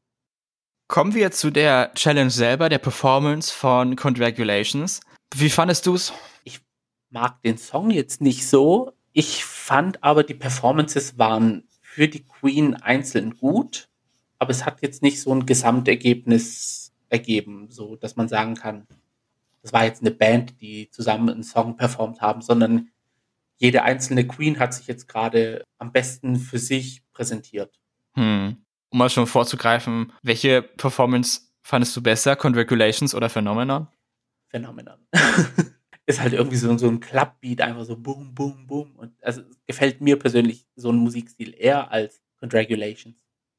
[0.87, 5.01] Kommen wir zu der Challenge selber, der Performance von Congratulations.
[5.35, 6.13] Wie fandest du's?
[7.11, 8.93] Mag den Song jetzt nicht so.
[9.13, 13.89] Ich fand aber, die Performances waren für die Queen einzeln gut,
[14.41, 18.87] aber es hat jetzt nicht so ein Gesamtergebnis ergeben, so dass man sagen kann,
[19.65, 22.91] das war jetzt eine Band, die zusammen einen Song performt haben, sondern
[23.57, 27.81] jede einzelne Queen hat sich jetzt gerade am besten für sich präsentiert.
[28.13, 28.59] Hm.
[28.91, 32.37] Um mal schon vorzugreifen, welche Performance fandest du besser?
[32.37, 33.89] Congratulations oder Phenomenon?
[34.49, 34.99] Phänomenal.
[36.07, 38.95] Ist halt irgendwie so, so ein Clubbeat, einfach so boom, boom, boom.
[38.97, 43.17] Und also es gefällt mir persönlich so ein Musikstil eher als Congratulations.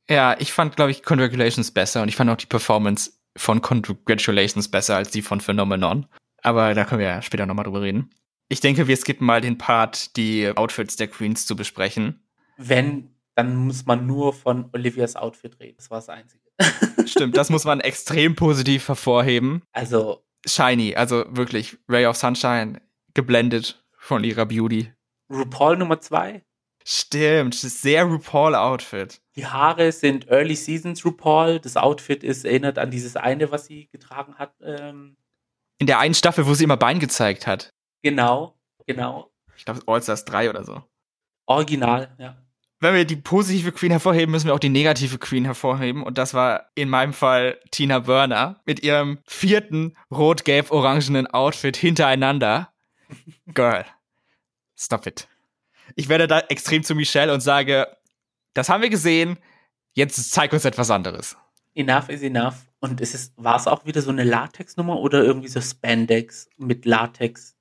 [0.07, 4.69] Ja, ich fand, glaube ich, Congratulations besser und ich fand auch die Performance von Congratulations
[4.69, 6.05] besser als die von Phenomenon.
[6.41, 8.11] Aber da können wir ja später nochmal drüber reden.
[8.47, 12.23] Ich denke, wir skippen mal den Part, die Outfits der Queens zu besprechen.
[12.57, 15.77] Wenn, dann muss man nur von Olivias Outfit reden.
[15.77, 16.43] Das war das Einzige.
[17.07, 19.63] Stimmt, das muss man extrem positiv hervorheben.
[19.73, 22.81] Also, Shiny, also wirklich Ray of Sunshine,
[23.13, 24.93] geblendet von ihrer Beauty.
[25.31, 26.43] RuPaul Nummer zwei.
[26.87, 29.19] Stimmt, sehr RuPaul-Outfit.
[29.35, 31.59] Die Haare sind Early Seasons RuPaul.
[31.59, 34.53] Das Outfit ist erinnert an dieses eine, was sie getragen hat.
[34.61, 35.17] Ähm,
[35.79, 37.71] In der einen Staffel, wo sie immer Bein gezeigt hat.
[38.03, 39.31] genau, genau.
[39.57, 40.83] Ich glaube, All-Stars 3 oder so.
[41.47, 42.37] Original, ja.
[42.81, 46.03] Wenn wir die positive Queen hervorheben, müssen wir auch die negative Queen hervorheben.
[46.03, 52.73] Und das war in meinem Fall Tina Burner mit ihrem vierten rot-gelb-orangenen Outfit hintereinander.
[53.53, 53.85] Girl,
[54.77, 55.27] stop it.
[55.95, 57.87] Ich werde da extrem zu Michelle und sage,
[58.53, 59.37] das haben wir gesehen,
[59.93, 61.37] jetzt zeig uns etwas anderes.
[61.73, 62.65] Enough is enough.
[62.79, 66.85] Und es ist, war es auch wieder so eine Latex-Nummer oder irgendwie so Spandex mit
[66.85, 67.55] Latex?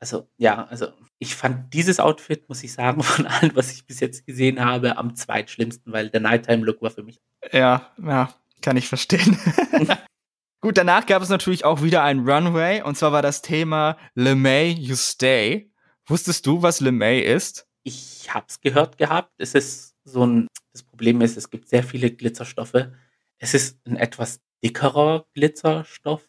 [0.00, 0.88] Also, ja, also
[1.18, 4.96] ich fand dieses Outfit, muss ich sagen, von allen, was ich bis jetzt gesehen habe,
[4.96, 7.20] am zweitschlimmsten, weil der Nighttime-Look war für mich.
[7.52, 9.38] Ja, ja, kann ich verstehen.
[10.60, 14.34] Gut, danach gab es natürlich auch wieder ein Runway und zwar war das Thema Le
[14.34, 15.70] May You Stay.
[16.06, 17.67] Wusstest du, was Le May ist?
[17.88, 19.32] Ich hab's gehört gehabt.
[19.38, 22.88] Es ist so ein, das Problem ist, es gibt sehr viele Glitzerstoffe.
[23.38, 26.28] Es ist ein etwas dickerer Glitzerstoff.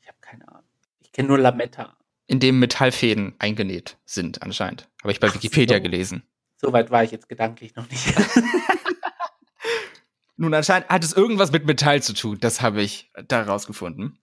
[0.00, 0.62] Ich habe keine Ahnung.
[1.00, 1.98] Ich kenne nur Lametta.
[2.28, 4.88] In dem Metallfäden eingenäht sind, anscheinend.
[5.02, 5.82] Habe ich bei Ach Wikipedia so.
[5.82, 6.22] gelesen.
[6.56, 8.06] Soweit war ich jetzt gedanklich noch nicht.
[10.38, 12.38] Nun, anscheinend hat es irgendwas mit Metall zu tun.
[12.40, 14.18] Das habe ich da rausgefunden.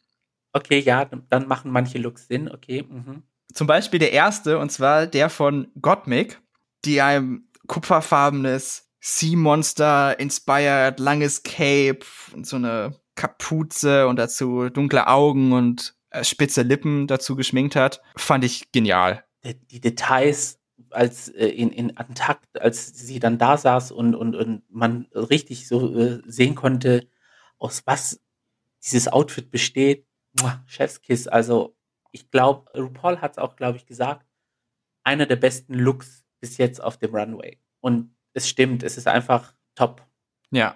[0.53, 2.49] okay, ja, dann machen manche Looks Sinn.
[2.49, 2.81] Okay.
[2.83, 3.21] Mhm.
[3.53, 6.39] Zum Beispiel der erste, und zwar der von Gottmik,
[6.85, 11.99] die ein kupferfarbenes Sea Monster inspired, langes Cape
[12.33, 18.01] und so eine Kapuze und dazu dunkle Augen und äh, spitze Lippen dazu geschminkt hat.
[18.15, 19.23] Fand ich genial.
[19.43, 24.35] Die, die Details als äh, in, in Antakt, als sie dann da saß und, und,
[24.35, 27.07] und man richtig so äh, sehen konnte,
[27.57, 28.21] aus was
[28.83, 30.07] dieses Outfit besteht.
[30.65, 31.27] Chefskiss.
[31.27, 31.75] Also
[32.11, 34.25] ich glaube, RuPaul hat es auch, glaube ich, gesagt,
[35.03, 37.57] einer der besten Looks bis jetzt auf dem Runway.
[37.79, 40.05] Und es stimmt, es ist einfach top.
[40.51, 40.75] Ja.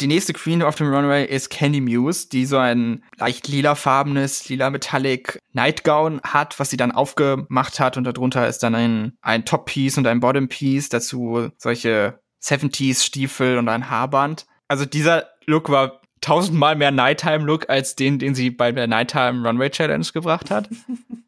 [0.00, 4.68] Die nächste Queen auf dem Runway ist Candy Muse, die so ein leicht lilafarbenes, lila
[4.68, 9.96] Metallic Nightgown hat, was sie dann aufgemacht hat und darunter ist dann ein, ein Top-Piece
[9.96, 14.46] und ein Bottom-Piece, dazu solche 70s Stiefel und ein Haarband.
[14.66, 19.70] Also dieser Look war tausendmal mehr Nighttime-Look als den, den sie bei der Nighttime Runway
[19.70, 20.68] Challenge gebracht hat.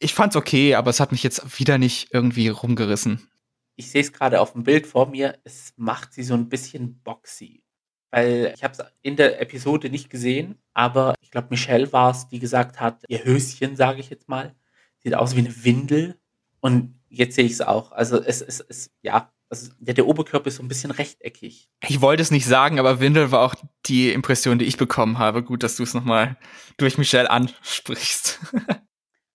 [0.00, 3.28] ich fand's okay, aber es hat mich jetzt wieder nicht irgendwie rumgerissen.
[3.76, 7.00] Ich sehe es gerade auf dem Bild vor mir, es macht sie so ein bisschen
[7.02, 7.62] boxy.
[8.10, 12.28] Weil ich habe es in der Episode nicht gesehen, aber ich glaube, Michelle war es,
[12.28, 14.54] die gesagt hat, ihr Höschen, sage ich jetzt mal,
[14.98, 16.18] sieht aus wie eine Windel.
[16.60, 17.92] Und jetzt sehe ich es auch.
[17.92, 21.68] Also es ist, es, es, ja, also der, der Oberkörper ist so ein bisschen rechteckig.
[21.86, 23.54] Ich wollte es nicht sagen, aber Windel war auch
[23.86, 25.42] die Impression, die ich bekommen habe.
[25.42, 26.36] Gut, dass du es nochmal
[26.78, 28.40] durch Michelle ansprichst.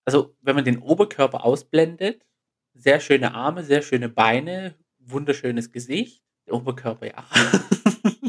[0.05, 2.25] Also wenn man den Oberkörper ausblendet,
[2.73, 6.23] sehr schöne Arme, sehr schöne Beine, wunderschönes Gesicht.
[6.47, 7.25] Der Oberkörper, ja.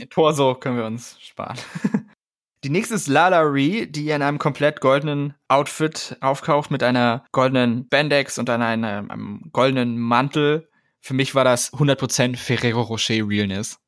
[0.11, 1.59] Torso können wir uns sparen.
[2.65, 7.87] Die nächste ist Lala Ree, die in einem komplett goldenen Outfit aufkauft mit einer goldenen
[7.89, 10.69] Bandex und dann einem, einem goldenen Mantel.
[11.01, 13.79] Für mich war das 100% Ferrero Rocher Realness.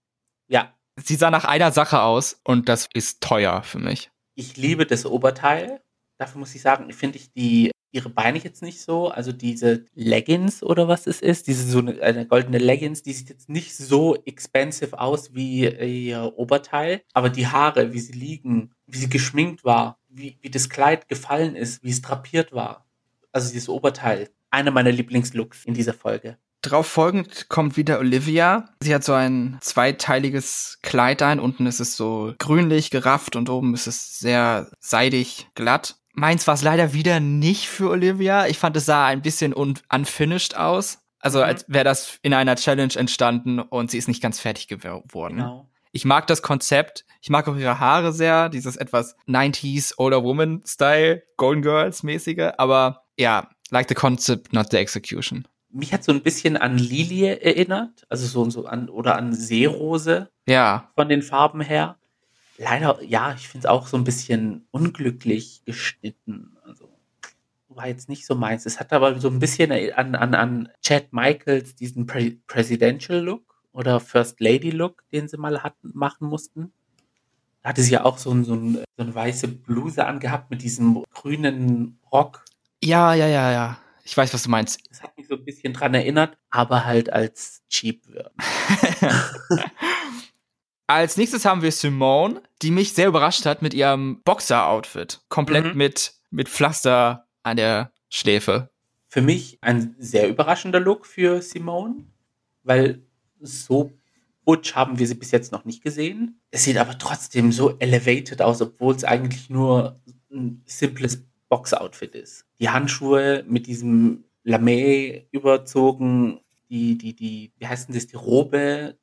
[0.48, 4.11] Ja, Sie sah nach einer Sache aus und das ist teuer für mich.
[4.35, 5.81] ich liebe das Oberteil.
[6.18, 9.09] Dafür muss ich sagen, finde ich die ihre Beine jetzt nicht so.
[9.09, 13.29] Also diese Leggings oder was es ist, diese so eine, eine goldene Leggings, die sieht
[13.29, 17.03] jetzt nicht so expensive aus wie ihr Oberteil.
[17.12, 21.57] Aber die Haare, wie sie liegen, wie sie geschminkt war, wie, wie das Kleid gefallen
[21.57, 22.87] ist, wie es drapiert war.
[23.33, 24.31] Also dieses Oberteil.
[24.51, 26.38] Einer meiner Lieblingslooks in dieser Folge.
[26.62, 28.68] Drauf folgend kommt wieder Olivia.
[28.83, 31.38] Sie hat so ein zweiteiliges Kleid ein.
[31.38, 35.97] Unten ist es so grünlich gerafft und oben ist es sehr seidig glatt.
[36.18, 38.46] Meins war es leider wieder nicht für Olivia.
[38.48, 40.98] Ich fand, es sah ein bisschen un unfinished aus.
[41.20, 41.44] Also Mhm.
[41.44, 45.37] als wäre das in einer Challenge entstanden und sie ist nicht ganz fertig geworden.
[45.37, 45.68] Genau.
[45.92, 47.04] Ich mag das Konzept.
[47.20, 48.48] Ich mag auch ihre Haare sehr.
[48.48, 52.50] Dieses etwas 90s Older Woman Style, Golden Girls mäßige.
[52.59, 55.46] Aber ja, like the concept, not the execution.
[55.70, 60.31] Mich hat so ein bisschen an Lilie erinnert, also so, so an, oder an Seerose.
[60.46, 61.96] Ja, von den Farben her.
[62.59, 66.57] Leider, ja, ich finde es auch so ein bisschen unglücklich geschnitten.
[66.64, 66.90] Also
[67.68, 68.66] war jetzt nicht so meins.
[68.66, 73.62] Es hat aber so ein bisschen an, an, an Chad Michaels diesen Pre Presidential Look
[73.73, 76.73] oder First Lady Look, den sie mal hatten, machen mussten.
[77.62, 80.62] Da hatte sie ja auch so, ein, so, ein, so eine weiße Bluse angehabt mit
[80.62, 82.44] diesem grünen Rock.
[82.83, 83.79] ja, ja, ja, ja.
[84.03, 84.81] Ich weiß, was du meinst.
[84.88, 88.03] Das hat mich so ein bisschen dran erinnert, aber halt als cheap.
[90.90, 95.20] Als nächstes haben wir Simone, die mich sehr überrascht hat mit ihrem Boxer-Outfit.
[95.29, 95.77] Komplett Mhm.
[95.77, 98.70] mit, mit Pflaster an der Schläfe.
[99.07, 102.07] Für mich ein sehr überraschender Look für Simone,
[102.62, 103.03] weil
[103.38, 103.92] so
[104.46, 106.40] butch haben wir sie bis jetzt noch nicht gesehen.
[106.51, 110.01] Es sieht aber trotzdem so elevated aus, obwohl es eigentlich nur
[110.33, 112.46] ein simples Box-Outfit ist.
[112.61, 118.98] Die Handschuhe mit diesem Lamé überzogen, die, die, die, wie heißt denn das, die Robe,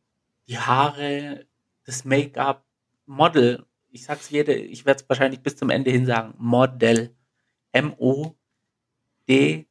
[0.48, 1.46] die Haare,
[1.86, 2.64] das Make-up,
[3.06, 3.66] Model.
[3.92, 6.34] Ich sag's jede, ich werde es wahrscheinlich bis zum Ende hin sagen.
[6.38, 7.16] Model.
[7.72, 9.66] M-O-D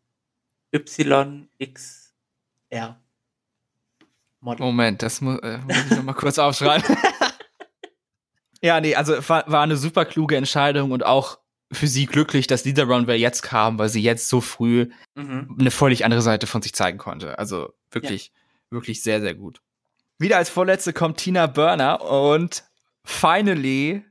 [0.73, 3.01] YXR.
[4.41, 4.67] Model.
[4.67, 6.85] Moment, das mu äh, muss ich noch mal kurz aufschreiben.
[8.63, 11.39] ja, nee, also war, war eine super kluge Entscheidung und auch
[11.73, 15.57] für sie glücklich, dass dieser Runway jetzt kam, weil sie jetzt so früh Mhm.
[15.61, 17.39] eine völlig andere Seite von sich zeigen konnte.
[17.39, 18.33] Also wirklich,
[18.71, 19.61] wirklich sehr, sehr gut.
[20.19, 22.65] Wieder als vorletzte kommt Tina Burner und
[23.05, 24.05] finally,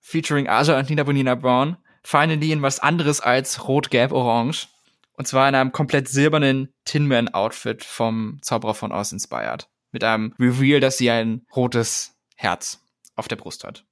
[0.00, 4.68] featuring Aja und Nina Bonina Brown, finally in was anderes als Rot, Gelb, Orange.
[5.16, 9.68] Und zwar in einem komplett silbernen Tin Man Outfit vom Zauberer von Oz inspired.
[9.92, 12.80] Mit einem Reveal, dass sie ein rotes Herz
[13.14, 13.84] auf der Brust hat.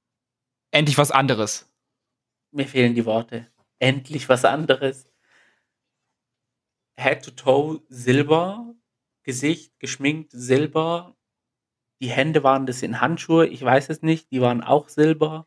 [0.72, 1.70] endlich was anderes.
[2.50, 3.46] Mir fehlen die Worte.
[3.78, 5.06] Endlich was anderes.
[6.96, 8.74] Head to toe Silber,
[9.22, 11.16] Gesicht geschminkt Silber.
[12.03, 15.46] Die Hände waren das in Handschuhe, ich weiß es nicht, die waren auch Silber.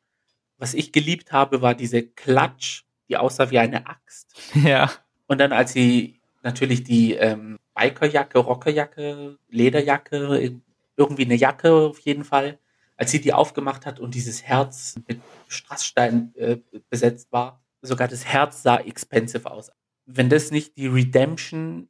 [0.57, 4.33] Was ich geliebt habe, war diese Klatsch, die aussah wie eine Axt.
[4.55, 4.89] Ja.
[5.27, 10.61] Und dann, als sie natürlich die ähm, Bikerjacke, Rockerjacke, Lederjacke,
[10.95, 12.57] irgendwie eine Jacke auf jeden Fall,
[12.95, 18.23] als sie die aufgemacht hat und dieses Herz mit Strassstein äh, besetzt war, sogar das
[18.23, 19.71] Herz sah expensive aus.
[20.05, 21.89] Wenn das nicht die Redemption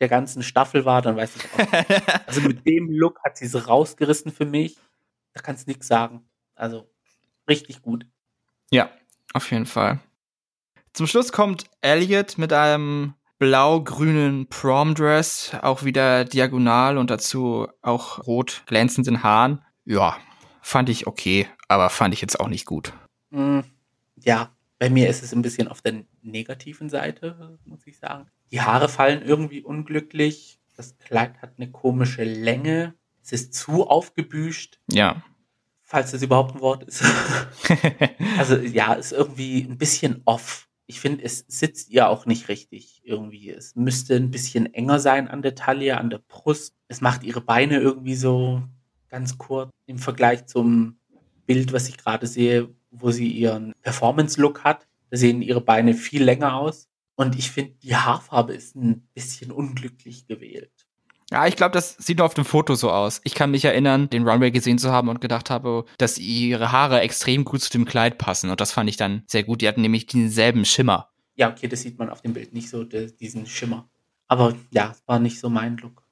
[0.00, 1.72] der ganzen Staffel war, dann weiß ich auch.
[2.26, 4.76] Also mit dem Look hat sie es rausgerissen für mich.
[5.32, 6.28] Da kannst du nichts sagen.
[6.54, 6.90] Also
[7.48, 8.06] richtig gut.
[8.70, 8.90] Ja,
[9.32, 10.00] auf jeden Fall.
[10.92, 18.64] Zum Schluss kommt Elliot mit einem blau-grünen Prom-Dress, auch wieder diagonal und dazu auch rot
[18.66, 19.64] glänzenden Haaren.
[19.84, 20.16] Ja,
[20.60, 22.92] fand ich okay, aber fand ich jetzt auch nicht gut.
[23.30, 23.60] Mm,
[24.16, 28.26] ja, bei mir ist es ein bisschen auf der negativen Seite, muss ich sagen.
[28.50, 30.60] Die Haare fallen irgendwie unglücklich.
[30.76, 32.94] Das Kleid hat eine komische Länge.
[33.22, 34.78] Es ist zu aufgebüscht.
[34.90, 35.22] Ja.
[35.82, 37.04] Falls das überhaupt ein Wort ist.
[38.38, 43.02] also ja, ist irgendwie ein bisschen off ich finde, es sitzt ihr auch nicht richtig
[43.04, 43.50] irgendwie.
[43.50, 46.74] Es müsste ein bisschen enger sein an der Taille, an der Brust.
[46.88, 48.62] Es macht ihre Beine irgendwie so
[49.10, 50.98] ganz kurz im Vergleich zum
[51.46, 54.86] Bild, was ich gerade sehe, wo sie ihren Performance-Look hat.
[55.10, 56.88] Da sehen ihre Beine viel länger aus.
[57.18, 60.70] Und ich finde, die Haarfarbe ist ein bisschen unglücklich gewählt.
[61.32, 63.20] Ja, ich glaube, das sieht nur auf dem Foto so aus.
[63.24, 67.00] Ich kann mich erinnern, den Runway gesehen zu haben und gedacht habe, dass ihre Haare
[67.00, 68.50] extrem gut zu dem Kleid passen.
[68.50, 69.62] Und das fand ich dann sehr gut.
[69.62, 71.10] Die hatten nämlich denselben Schimmer.
[71.34, 73.90] Ja, okay, das sieht man auf dem Bild nicht so, diesen Schimmer.
[74.28, 76.04] Aber ja, es war nicht so mein Look.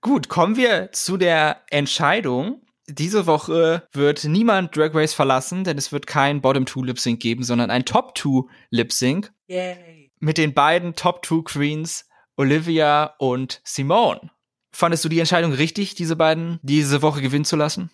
[0.00, 2.62] Gut, kommen wir zu der Entscheidung.
[2.88, 7.20] Diese Woche wird niemand Drag Race verlassen, denn es wird kein Bottom 2 Lip Sync
[7.20, 9.30] geben, sondern ein Top 2 Lip Sync.
[9.48, 9.99] Yay.
[10.22, 12.06] Mit den beiden Top 2 Queens
[12.36, 14.30] Olivia und Simone.
[14.70, 17.90] Fandest du die Entscheidung richtig, diese beiden diese Woche gewinnen zu lassen?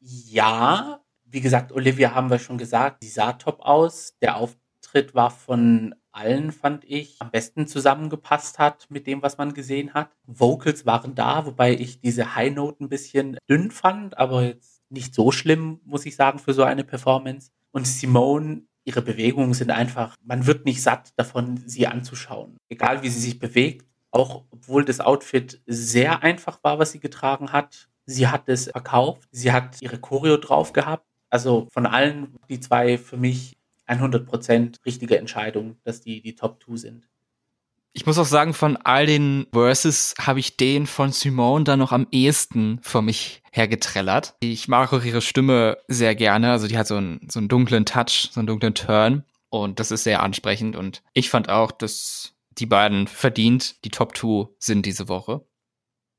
[0.00, 4.14] Ja, wie gesagt, Olivia haben wir schon gesagt, sie sah top aus.
[4.20, 9.54] Der Auftritt war von allen, fand ich, am besten zusammengepasst hat mit dem, was man
[9.54, 10.10] gesehen hat.
[10.26, 15.14] Vocals waren da, wobei ich diese High Note ein bisschen dünn fand, aber jetzt nicht
[15.14, 17.52] so schlimm, muss ich sagen, für so eine Performance.
[17.70, 22.56] Und Simone, ihre Bewegungen sind einfach, man wird nicht satt davon, sie anzuschauen.
[22.68, 27.52] Egal wie sie sich bewegt, auch obwohl das Outfit sehr einfach war, was sie getragen
[27.52, 27.88] hat.
[28.06, 29.28] Sie hat es verkauft.
[29.30, 31.04] Sie hat ihre Choreo drauf gehabt.
[31.28, 36.76] Also von allen die zwei für mich 100% richtige Entscheidung, dass die die Top 2
[36.76, 37.08] sind.
[37.98, 41.90] Ich muss auch sagen, von all den Verses habe ich den von Simone dann noch
[41.90, 44.36] am ehesten vor mich hergetrellert.
[44.38, 46.52] Ich mag auch ihre Stimme sehr gerne.
[46.52, 49.24] Also die hat so einen, so einen dunklen Touch, so einen dunklen Turn.
[49.50, 50.76] Und das ist sehr ansprechend.
[50.76, 55.44] Und ich fand auch, dass die beiden verdient die Top 2 sind diese Woche.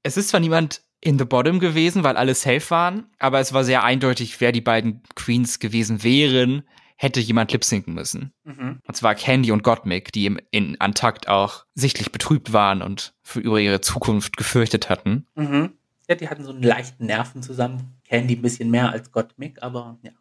[0.03, 3.63] Es ist zwar niemand in the bottom gewesen, weil alle safe waren, aber es war
[3.63, 6.63] sehr eindeutig, wer die beiden Queens gewesen wären,
[7.01, 8.33] hätte jemand lipsinken müssen.
[8.43, 8.79] Mhm.
[8.85, 13.39] Und zwar Candy und Gottmik, die im, in Antakt auch sichtlich betrübt waren und für
[13.39, 15.25] über ihre Zukunft gefürchtet hatten.
[15.35, 15.71] Mhm.
[16.09, 18.01] Ja, die hatten so einen leichten Nerven zusammen.
[18.03, 20.11] Candy ein bisschen mehr als Gottmik, aber ja.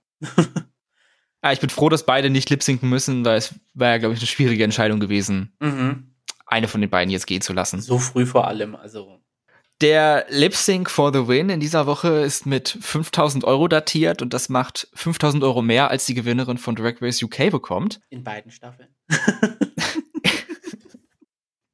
[1.43, 4.21] Ja, ich bin froh, dass beide nicht lipsinken müssen, weil es war ja, glaube ich,
[4.21, 6.15] eine schwierige Entscheidung gewesen, mhm.
[6.47, 7.81] eine von den beiden jetzt gehen zu lassen.
[7.81, 9.21] So früh vor allem, also.
[9.81, 14.35] Der Lip Sync for the Win in dieser Woche ist mit 5000 Euro datiert und
[14.35, 18.01] das macht 5000 Euro mehr, als die Gewinnerin von Drag Race UK bekommt.
[18.11, 18.89] In beiden Staffeln.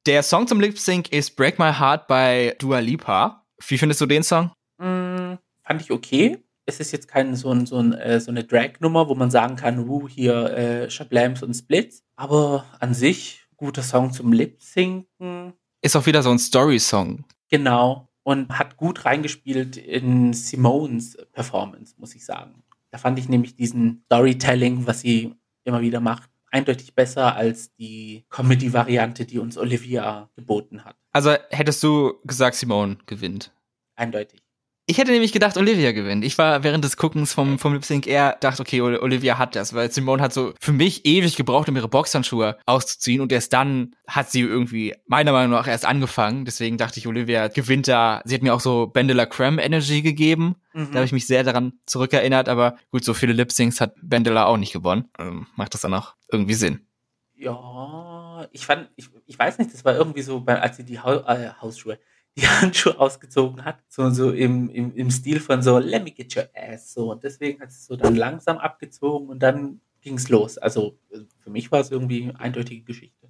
[0.05, 3.43] Der Song zum Lip Sync ist Break My Heart bei Dua Lipa.
[3.67, 4.51] Wie findest du den Song?
[4.77, 8.43] Mm, fand ich okay es ist jetzt kein so, ein, so, ein, äh, so eine
[8.43, 12.03] Drag-Nummer, wo man sagen kann, wuh, hier äh, Shablams und Splits.
[12.15, 15.53] Aber an sich guter Song zum Lip-Sinken.
[15.81, 17.23] Ist auch wieder so ein Story-Song.
[17.49, 18.09] Genau.
[18.23, 22.63] Und hat gut reingespielt in Simones Performance, muss ich sagen.
[22.89, 28.25] Da fand ich nämlich diesen Storytelling, was sie immer wieder macht, eindeutig besser als die
[28.29, 30.95] Comedy-Variante, die uns Olivia geboten hat.
[31.11, 33.53] Also hättest du gesagt, Simone gewinnt?
[33.95, 34.44] Eindeutig.
[34.87, 36.23] Ich hätte nämlich gedacht, Olivia gewinnt.
[36.23, 39.73] Ich war während des Guckens vom, vom Lip Sync eher dachte, okay, Olivia hat das,
[39.73, 43.95] weil Simone hat so für mich ewig gebraucht, um ihre Boxhandschuhe auszuziehen und erst dann
[44.07, 46.45] hat sie irgendwie meiner Meinung nach erst angefangen.
[46.45, 48.21] Deswegen dachte ich, Olivia gewinnt da.
[48.25, 50.55] Sie hat mir auch so Bendela Creme Energy gegeben.
[50.73, 50.91] Mhm.
[50.91, 54.45] Da habe ich mich sehr daran zurückerinnert, aber gut, so viele Lip Syncs hat Bendela
[54.45, 55.09] auch nicht gewonnen.
[55.13, 56.85] Also macht das dann auch irgendwie Sinn.
[57.33, 61.25] Ja, ich fand, ich, ich weiß nicht, das war irgendwie so, als sie die ha
[61.27, 61.97] äh, Hausschuhe,
[62.35, 66.35] die Handschuhe ausgezogen hat, so, so im, im, im Stil von so, let me get
[66.35, 67.11] your ass, so.
[67.11, 70.57] Und deswegen hat es so dann langsam abgezogen und dann ging es los.
[70.57, 70.97] Also
[71.39, 73.29] für mich war es irgendwie eine eindeutige Geschichte.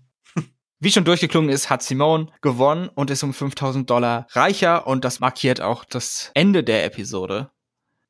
[0.79, 5.19] Wie schon durchgeklungen ist, hat Simone gewonnen und ist um 5000 Dollar reicher und das
[5.19, 7.49] markiert auch das Ende der Episode.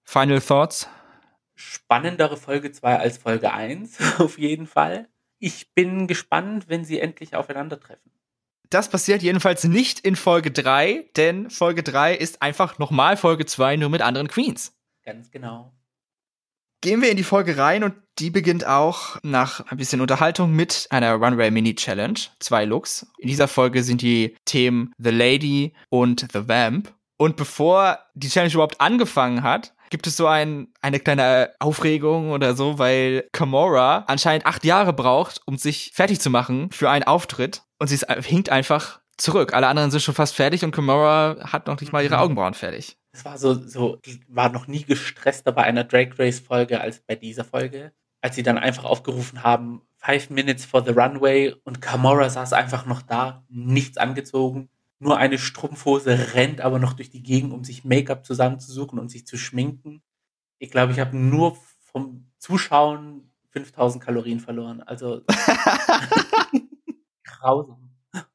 [0.04, 0.90] Final Thoughts?
[1.54, 5.08] Spannendere Folge 2 als Folge 1, auf jeden Fall.
[5.40, 8.12] Ich bin gespannt, wenn sie endlich aufeinandertreffen.
[8.76, 13.78] Das passiert jedenfalls nicht in Folge 3, denn Folge 3 ist einfach nochmal Folge 2,
[13.78, 14.74] nur mit anderen Queens.
[15.06, 15.72] Ganz genau.
[16.82, 20.88] Gehen wir in die Folge rein und die beginnt auch nach ein bisschen Unterhaltung mit
[20.90, 22.20] einer Runway Mini Challenge.
[22.42, 23.08] Zwei Looks.
[23.18, 26.94] In dieser Folge sind die Themen The Lady und The Vamp.
[27.16, 32.56] Und bevor die Challenge überhaupt angefangen hat, gibt es so ein, eine kleine Aufregung oder
[32.56, 37.62] so, weil Kamora anscheinend acht Jahre braucht, um sich fertig zu machen für einen Auftritt.
[37.78, 39.54] Und sie ist, hinkt einfach zurück.
[39.54, 42.22] Alle anderen sind schon fast fertig und Kamora hat noch nicht mal ihre mhm.
[42.22, 42.98] Augenbrauen fertig.
[43.12, 47.16] Es war so, so, war noch nie gestresster bei einer Drag Race Folge als bei
[47.16, 47.94] dieser Folge.
[48.22, 52.86] Als sie dann einfach aufgerufen haben, Five Minutes for the Runway und Kamora saß einfach
[52.86, 54.70] noch da, nichts angezogen,
[55.00, 59.26] nur eine Strumpfhose, rennt aber noch durch die Gegend, um sich Make-up zusammenzusuchen und sich
[59.26, 60.02] zu schminken.
[60.58, 64.82] Ich glaube, ich habe nur vom Zuschauen 5000 Kalorien verloren.
[64.82, 65.22] Also
[67.46, 67.78] grausam.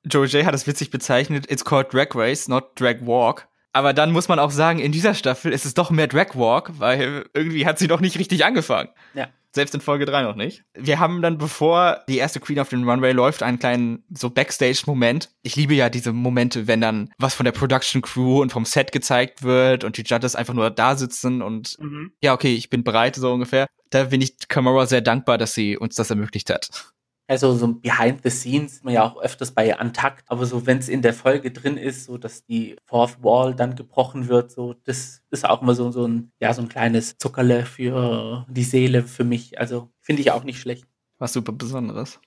[0.05, 3.49] Joe J hat es witzig bezeichnet, it's called Drag Race, not Drag Walk.
[3.73, 6.73] Aber dann muss man auch sagen, in dieser Staffel ist es doch mehr Drag Walk,
[6.79, 8.91] weil irgendwie hat sie doch nicht richtig angefangen.
[9.15, 9.29] Ja.
[9.53, 10.63] Selbst in Folge 3 noch nicht.
[10.75, 15.31] Wir haben dann, bevor die erste Queen auf den Runway läuft, einen kleinen so Backstage-Moment.
[15.43, 18.93] Ich liebe ja diese Momente, wenn dann was von der Production Crew und vom Set
[18.93, 22.13] gezeigt wird und die Judges einfach nur da sitzen und mhm.
[22.23, 23.67] ja, okay, ich bin bereit, so ungefähr.
[23.91, 26.93] Da bin ich Kamara sehr dankbar, dass sie uns das ermöglicht hat.
[27.31, 30.89] Also so Behind the Scenes, man ja auch öfters bei Antakt, aber so wenn es
[30.89, 35.23] in der Folge drin ist, so dass die Fourth Wall dann gebrochen wird, so das
[35.31, 39.23] ist auch immer so, so ein, ja, so ein kleines Zuckerle für die Seele für
[39.23, 39.61] mich.
[39.61, 40.87] Also finde ich auch nicht schlecht.
[41.19, 42.19] Was super Besonderes.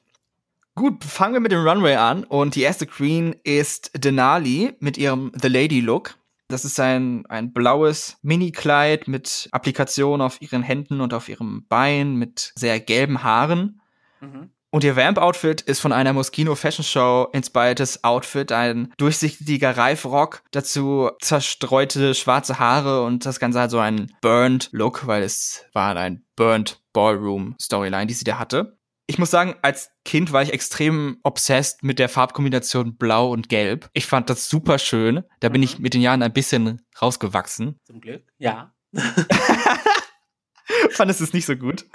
[0.73, 5.33] Gut, fangen wir mit dem Runway an und die erste Queen ist Denali mit ihrem
[5.35, 6.17] The Lady Look.
[6.47, 12.15] Das ist ein, ein blaues Mini-Kleid mit Applikation auf ihren Händen und auf ihrem Bein
[12.15, 13.81] mit sehr gelben Haaren.
[14.21, 14.49] Mhm.
[14.73, 21.11] Und ihr Vamp-Outfit ist von einer Moschino Fashion Show inspiriertes Outfit, ein durchsichtiger Reifrock, dazu
[21.21, 26.25] zerstreute schwarze Haare und das Ganze hat so einen Burned Look, weil es war ein
[26.35, 28.79] Burned Ballroom Storyline, die sie da hatte.
[29.05, 33.91] Ich muss sagen, als Kind war ich extrem obsessed mit der Farbkombination Blau und Gelb.
[33.93, 35.23] Ich fand das super schön.
[35.39, 35.83] Da bin ich mhm.
[35.83, 37.79] mit den Jahren ein bisschen rausgewachsen.
[37.83, 38.73] Zum Glück, ja.
[40.89, 41.85] Fandest du es nicht so gut?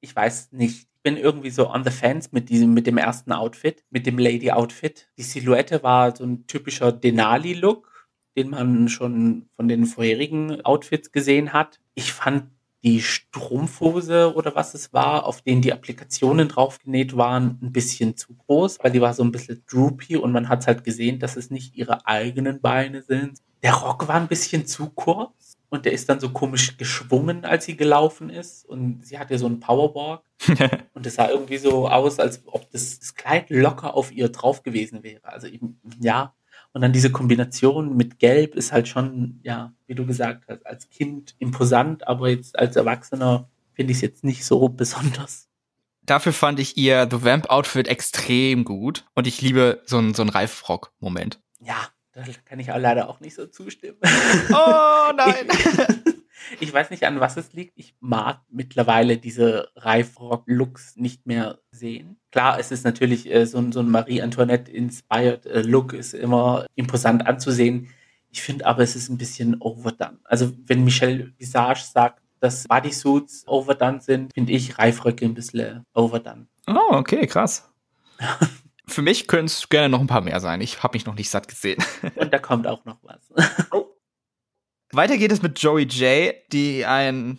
[0.00, 3.82] Ich weiß nicht bin irgendwie so on the fence mit diesem, mit dem ersten Outfit,
[3.88, 5.08] mit dem Lady-Outfit.
[5.16, 11.54] Die Silhouette war so ein typischer Denali-Look, den man schon von den vorherigen Outfits gesehen
[11.54, 11.80] hat.
[11.94, 12.50] Ich fand
[12.84, 18.34] die Strumpfhose oder was es war, auf denen die Applikationen draufgenäht waren, ein bisschen zu
[18.34, 21.50] groß, weil die war so ein bisschen droopy und man hat halt gesehen, dass es
[21.50, 23.38] nicht ihre eigenen Beine sind.
[23.62, 27.66] Der Rock war ein bisschen zu kurz und der ist dann so komisch geschwungen, als
[27.66, 28.64] sie gelaufen ist.
[28.64, 30.22] Und sie hatte so einen Powerwalk.
[30.94, 34.62] und es sah irgendwie so aus, als ob das, das, Kleid locker auf ihr drauf
[34.62, 35.24] gewesen wäre.
[35.24, 36.34] Also eben, ja.
[36.72, 40.88] Und dann diese Kombination mit Gelb ist halt schon, ja, wie du gesagt hast, als
[40.90, 45.48] Kind imposant, aber jetzt als Erwachsener finde ich es jetzt nicht so besonders.
[46.02, 49.04] Dafür fand ich ihr The Vamp Outfit extrem gut.
[49.14, 51.40] Und ich liebe so einen, so einen Reifrock-Moment.
[51.60, 51.88] Ja,
[52.18, 53.98] da kann ich auch leider auch nicht so zustimmen.
[54.50, 55.48] Oh nein!
[55.50, 57.72] Ich, ich weiß nicht, an was es liegt.
[57.76, 62.18] Ich mag mittlerweile diese Reifrock-Looks nicht mehr sehen.
[62.30, 67.88] Klar, es ist natürlich äh, so, so ein Marie-Antoinette-inspired äh, Look, ist immer imposant anzusehen.
[68.30, 70.18] Ich finde aber, es ist ein bisschen overdone.
[70.24, 76.46] Also, wenn Michelle Visage sagt, dass Bodysuits overdone sind, finde ich Reifröcke ein bisschen overdone.
[76.66, 77.68] Oh, okay, krass.
[78.88, 80.60] Für mich können es gerne noch ein paar mehr sein.
[80.60, 81.82] Ich habe mich noch nicht satt gesehen.
[82.16, 83.32] Und da kommt auch noch was.
[83.70, 83.86] Oh.
[84.92, 87.38] Weiter geht es mit Joey J, die ein,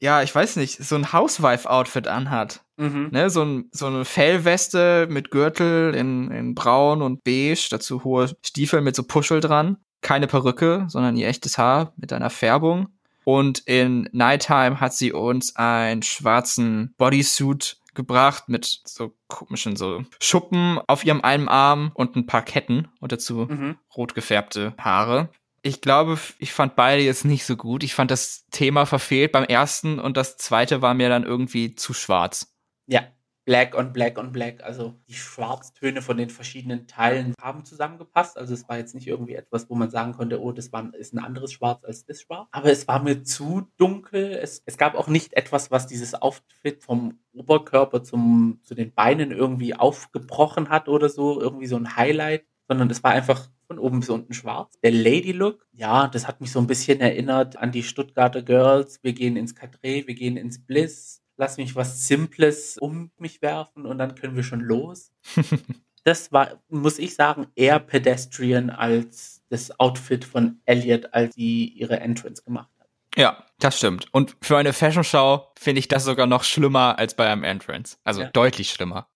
[0.00, 2.64] ja, ich weiß nicht, so ein Housewife-Outfit anhat.
[2.78, 3.08] Mhm.
[3.10, 8.34] Ne, so, ein, so eine Fellweste mit Gürtel in, in braun und beige, dazu hohe
[8.44, 9.78] Stiefel mit so Puschel dran.
[10.02, 12.88] Keine Perücke, sondern ihr echtes Haar mit einer Färbung.
[13.24, 20.78] Und in Nighttime hat sie uns einen schwarzen Bodysuit gebracht mit so komischen so Schuppen
[20.86, 23.76] auf ihrem einen Arm und ein paar Ketten und dazu mhm.
[23.96, 25.30] rot gefärbte Haare.
[25.62, 27.82] Ich glaube, ich fand beide jetzt nicht so gut.
[27.82, 31.92] Ich fand das Thema verfehlt beim ersten und das zweite war mir dann irgendwie zu
[31.92, 32.54] schwarz.
[32.86, 33.02] Ja,
[33.46, 34.62] Black on Black on Black.
[34.64, 38.36] Also die Schwarztöne von den verschiedenen Teilen haben zusammengepasst.
[38.36, 41.14] Also es war jetzt nicht irgendwie etwas, wo man sagen konnte, oh, das war, ist
[41.14, 42.48] ein anderes Schwarz als das Schwarz.
[42.50, 44.32] Aber es war mir zu dunkel.
[44.32, 49.30] Es, es gab auch nicht etwas, was dieses Outfit vom Oberkörper zum, zu den Beinen
[49.30, 51.40] irgendwie aufgebrochen hat oder so.
[51.40, 52.44] Irgendwie so ein Highlight.
[52.68, 54.74] Sondern es war einfach von oben bis unten schwarz.
[54.82, 58.98] Der Lady Look, ja, das hat mich so ein bisschen erinnert an die Stuttgarter Girls.
[59.04, 61.22] Wir gehen ins Cadre, wir gehen ins Bliss.
[61.36, 65.12] Lass mich was Simples um mich werfen und dann können wir schon los.
[66.04, 72.00] das war, muss ich sagen, eher pedestrian als das Outfit von Elliot, als sie ihre
[72.00, 72.88] Entrance gemacht hat.
[73.16, 74.06] Ja, das stimmt.
[74.12, 77.96] Und für eine Fashion Show finde ich das sogar noch schlimmer als bei einem Entrance.
[78.04, 78.30] Also ja.
[78.30, 79.08] deutlich schlimmer.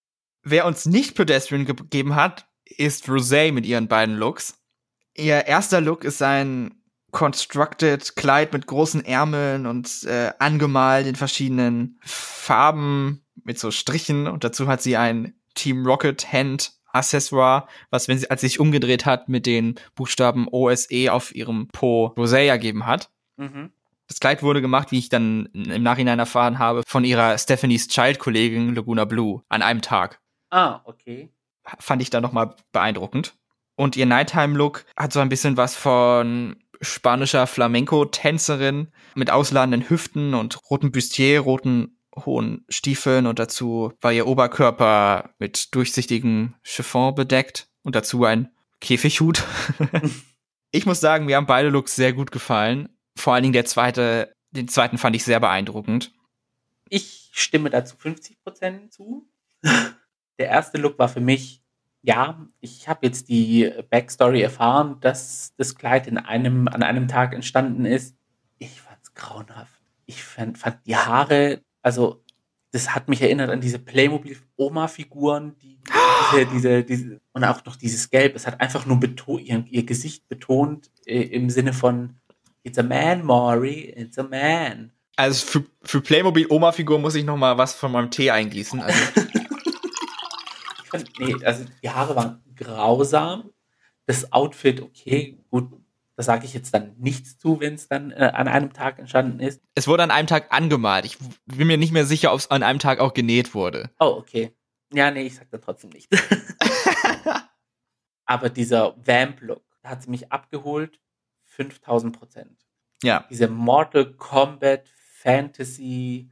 [0.43, 4.59] Wer uns nicht pedestrian gegeben hat, ist Rosé mit ihren beiden Looks.
[5.15, 6.80] Ihr erster Look ist ein
[7.11, 14.43] constructed Kleid mit großen Ärmeln und äh, angemalt in verschiedenen Farben mit so Strichen und
[14.43, 19.05] dazu hat sie ein Team Rocket Hand Accessoire, was wenn sie als sie sich umgedreht
[19.05, 23.09] hat mit den Buchstaben OSE auf ihrem Po Rosé ergeben hat.
[23.37, 23.71] Mhm.
[24.07, 28.19] Das Kleid wurde gemacht, wie ich dann im Nachhinein erfahren habe, von ihrer Stephanie's Child
[28.19, 30.19] Kollegin Laguna Blue an einem Tag.
[30.49, 31.29] Ah, okay
[31.79, 33.35] fand ich da nochmal beeindruckend.
[33.75, 40.59] Und ihr Nighttime-Look hat so ein bisschen was von spanischer Flamenco-Tänzerin mit ausladenden Hüften und
[40.69, 47.95] roten Bustier, roten hohen Stiefeln und dazu war ihr Oberkörper mit durchsichtigem Chiffon bedeckt und
[47.95, 48.49] dazu ein
[48.81, 49.43] Käfighut.
[50.71, 52.89] ich muss sagen, mir haben beide Looks sehr gut gefallen.
[53.15, 56.11] Vor allen Dingen der zweite, den zweiten fand ich sehr beeindruckend.
[56.89, 59.29] Ich stimme dazu 50% zu
[60.41, 61.60] der erste Look war für mich,
[62.03, 67.33] ja, ich habe jetzt die Backstory erfahren, dass das Kleid in einem, an einem Tag
[67.33, 68.15] entstanden ist.
[68.57, 69.79] Ich fand es grauenhaft.
[70.05, 72.23] Ich fand, fand die Haare, also
[72.71, 75.77] das hat mich erinnert an diese Playmobil-Oma-Figuren, die
[76.33, 78.35] diese, diese, diese, und auch noch dieses Gelb.
[78.35, 78.99] Es hat einfach nur
[79.39, 82.15] ihr, ihr Gesicht betont äh, im Sinne von
[82.63, 84.91] It's a man, Maury, it's a man.
[85.17, 88.79] Also für, für Playmobil-Oma-Figur muss ich noch mal was von meinem Tee eingießen.
[88.79, 88.99] Also
[91.19, 93.51] nee, also die Haare waren grausam.
[94.05, 95.71] Das Outfit, okay, gut,
[96.15, 99.39] da sage ich jetzt dann nichts zu, wenn es dann äh, an einem Tag entstanden
[99.39, 99.61] ist.
[99.75, 101.05] Es wurde an einem Tag angemalt.
[101.05, 103.89] Ich bin mir nicht mehr sicher, ob es an einem Tag auch genäht wurde.
[103.99, 104.55] Oh, okay.
[104.93, 106.17] Ja, nee, ich sag da trotzdem nichts.
[108.25, 110.99] Aber dieser Vamp-Look hat mich abgeholt.
[111.45, 112.65] 5000 Prozent.
[113.03, 113.25] Ja.
[113.29, 114.89] Diese Mortal Kombat
[115.21, 116.31] Fantasy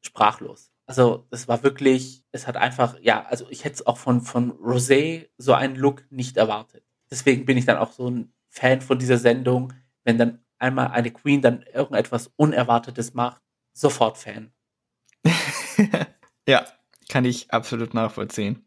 [0.00, 0.72] sprachlos.
[0.90, 4.50] Also es war wirklich, es hat einfach, ja, also ich hätte es auch von, von
[4.54, 6.82] Rosé so einen Look nicht erwartet.
[7.08, 9.72] Deswegen bin ich dann auch so ein Fan von dieser Sendung,
[10.02, 13.40] wenn dann einmal eine Queen dann irgendetwas Unerwartetes macht,
[13.72, 14.50] sofort Fan.
[16.48, 16.66] ja,
[17.08, 18.66] kann ich absolut nachvollziehen.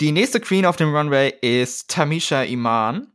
[0.00, 3.08] Die nächste Queen auf dem Runway ist Tamisha Iman.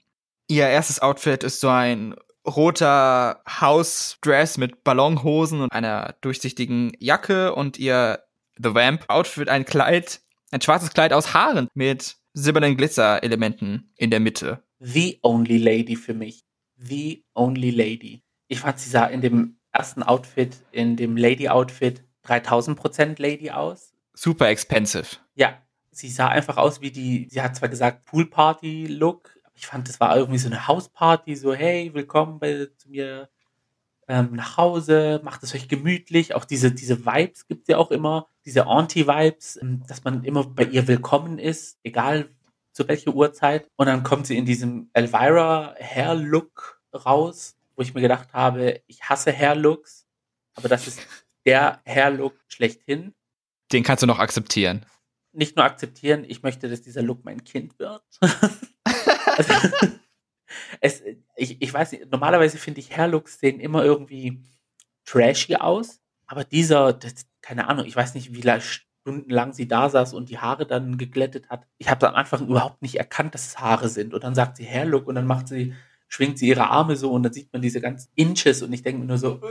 [0.49, 2.13] Ihr erstes Outfit ist so ein
[2.47, 8.23] roter House-Dress mit Ballonhosen und einer durchsichtigen Jacke und ihr
[8.57, 10.21] The Vamp-Outfit ein Kleid,
[10.51, 14.63] ein schwarzes Kleid aus Haaren mit silbernen Glitzer-Elementen in der Mitte.
[14.79, 16.43] The Only Lady für mich.
[16.77, 18.23] The Only Lady.
[18.47, 23.93] Ich fand, sie sah in dem ersten Outfit, in dem Lady-Outfit 3000% Lady aus.
[24.13, 25.17] Super expensive.
[25.35, 29.99] Ja, sie sah einfach aus wie die, sie hat zwar gesagt Pool-Party-Look, ich fand, das
[29.99, 33.27] war irgendwie so eine Hausparty, so, hey, willkommen bei, zu mir
[34.07, 36.35] ähm, nach Hause, macht es euch gemütlich.
[36.35, 40.43] Auch diese, diese Vibes gibt es ja auch immer, diese Auntie-Vibes, ähm, dass man immer
[40.43, 42.29] bei ihr willkommen ist, egal
[42.71, 43.67] zu welcher Uhrzeit.
[43.75, 49.09] Und dann kommt sie in diesem Elvira Hair-Look raus, wo ich mir gedacht habe, ich
[49.09, 50.05] hasse Hair-Looks,
[50.53, 50.99] aber das ist
[51.47, 53.15] der Hair-Look schlechthin.
[53.71, 54.85] Den kannst du noch akzeptieren.
[55.33, 58.03] Nicht nur akzeptieren, ich möchte, dass dieser Look mein Kind wird.
[59.37, 59.53] Also,
[60.81, 61.03] es,
[61.35, 64.43] ich, ich weiß nicht, normalerweise finde ich Hairlooks sehen immer irgendwie
[65.05, 68.43] trashy aus, aber dieser, das, keine Ahnung, ich weiß nicht, wie
[69.07, 71.65] stundenlang sie da saß und die Haare dann geglättet hat.
[71.77, 74.13] Ich habe am Anfang überhaupt nicht erkannt, dass es Haare sind.
[74.13, 75.73] Und dann sagt sie Hairlook und dann macht sie,
[76.09, 78.99] schwingt sie ihre Arme so und dann sieht man diese ganzen Inches und ich denke
[78.99, 79.41] mir nur so,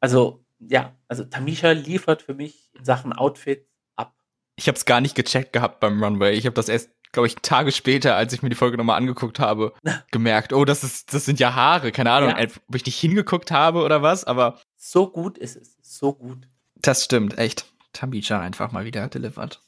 [0.00, 4.14] also ja, also Tamisha liefert für mich in Sachen Outfit ab.
[4.56, 6.32] Ich habe es gar nicht gecheckt gehabt beim Runway.
[6.32, 9.40] Ich habe das erst glaube ich, Tage später, als ich mir die Folge nochmal angeguckt
[9.40, 9.72] habe,
[10.10, 11.90] gemerkt, oh, das ist, das sind ja Haare.
[11.90, 12.46] Keine Ahnung, ja.
[12.68, 14.60] ob ich nicht hingeguckt habe oder was, aber.
[14.76, 15.78] So gut ist es.
[15.80, 16.46] So gut.
[16.74, 17.64] Das stimmt, echt.
[17.94, 19.62] Tamisha einfach mal wieder delivered.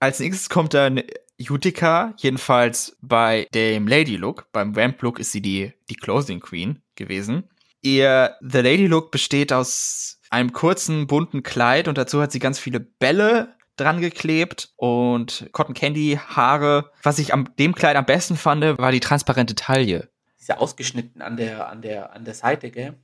[0.00, 1.00] Als nächstes kommt dann
[1.38, 4.50] Utica, jedenfalls bei dem Lady Look.
[4.50, 7.44] Beim Vamp Look ist sie die, die Closing Queen gewesen.
[7.80, 12.58] Ihr The Lady Look besteht aus einem kurzen, bunten Kleid und dazu hat sie ganz
[12.58, 16.90] viele Bälle dran geklebt und Cotton Candy Haare.
[17.02, 20.08] Was ich am dem Kleid am besten fand, war die transparente Taille.
[20.40, 22.94] Diese ausgeschnitten an der, an der, an der Seite, gell?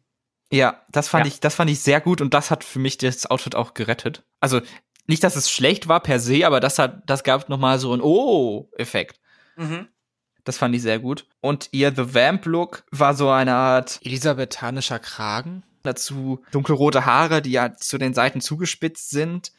[0.52, 1.32] Ja, das fand Ja.
[1.32, 4.22] ich, das fand ich sehr gut und das hat für mich das Outfit auch gerettet.
[4.40, 4.60] Also
[5.06, 7.92] nicht, dass es schlecht war per se, aber das hat, das gab noch mal so
[7.92, 9.20] einen Oh-Effekt.
[9.56, 9.88] Mhm.
[10.44, 11.26] Das fand ich sehr gut.
[11.40, 15.62] Und ihr The Vamp Look war so eine Art Elisabethanischer Kragen.
[15.82, 19.52] dazu dunkelrote Haare, die ja zu den Seiten zugespitzt sind.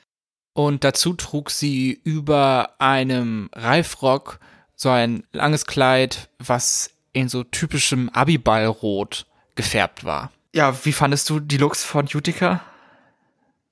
[0.55, 4.39] Und dazu trug sie über einem Reifrock
[4.73, 9.25] so ein langes Kleid, was in so typischem Abiballrot
[9.55, 10.31] gefärbt war.
[10.53, 12.63] Ja, wie fandest du die Looks von Utica?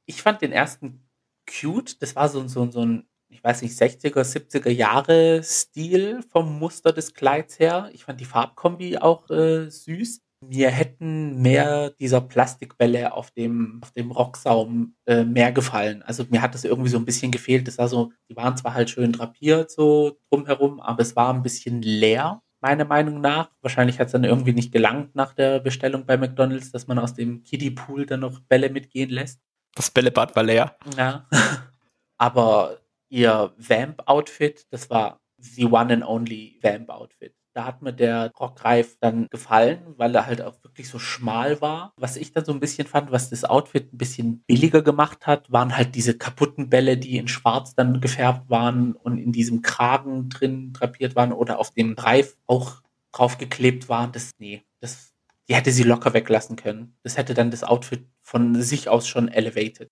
[0.05, 1.01] Ich fand den ersten
[1.49, 2.01] cute.
[2.01, 6.91] Das war so, so, so ein, ich weiß nicht, 60er, 70er Jahre Stil vom Muster
[6.91, 7.91] des Kleids her.
[7.93, 10.19] Ich fand die Farbkombi auch äh, süß.
[10.47, 16.03] Mir hätten mehr dieser Plastikbälle auf dem, auf dem Rocksaum äh, mehr gefallen.
[16.03, 17.67] Also mir hat das irgendwie so ein bisschen gefehlt.
[17.67, 21.43] Das war so, die waren zwar halt schön drapiert so drumherum, aber es war ein
[21.43, 23.51] bisschen leer, meiner Meinung nach.
[23.61, 27.13] Wahrscheinlich hat es dann irgendwie nicht gelangt nach der Bestellung bei McDonalds, dass man aus
[27.13, 29.41] dem Kiddie Pool dann noch Bälle mitgehen lässt.
[29.75, 30.77] Das Bällebad war leer.
[30.97, 31.27] Ja.
[32.17, 32.79] Aber
[33.09, 37.35] ihr Vamp-Outfit, das war the one and only Vamp-Outfit.
[37.55, 41.93] Da hat mir der Rockreif dann gefallen, weil er halt auch wirklich so schmal war.
[41.97, 45.51] Was ich dann so ein bisschen fand, was das Outfit ein bisschen billiger gemacht hat,
[45.51, 50.29] waren halt diese kaputten Bälle, die in schwarz dann gefärbt waren und in diesem Kragen
[50.29, 52.81] drin drapiert waren oder auf dem Reif auch
[53.11, 54.11] draufgeklebt waren.
[54.11, 55.13] Das, nee, das,
[55.47, 56.97] die hätte sie locker weglassen können.
[57.03, 59.89] Das hätte dann das Outfit von sich aus schon elevated.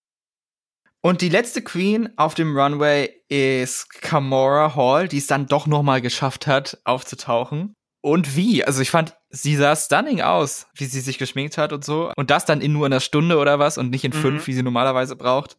[1.03, 5.81] Und die letzte Queen auf dem Runway ist Kamora Hall, die es dann doch noch
[5.81, 7.73] mal geschafft hat, aufzutauchen.
[8.03, 8.63] Und wie?
[8.63, 12.11] Also ich fand, sie sah stunning aus, wie sie sich geschminkt hat und so.
[12.15, 14.21] Und das dann in nur einer Stunde oder was und nicht in Mhm.
[14.21, 15.57] fünf, wie sie normalerweise braucht.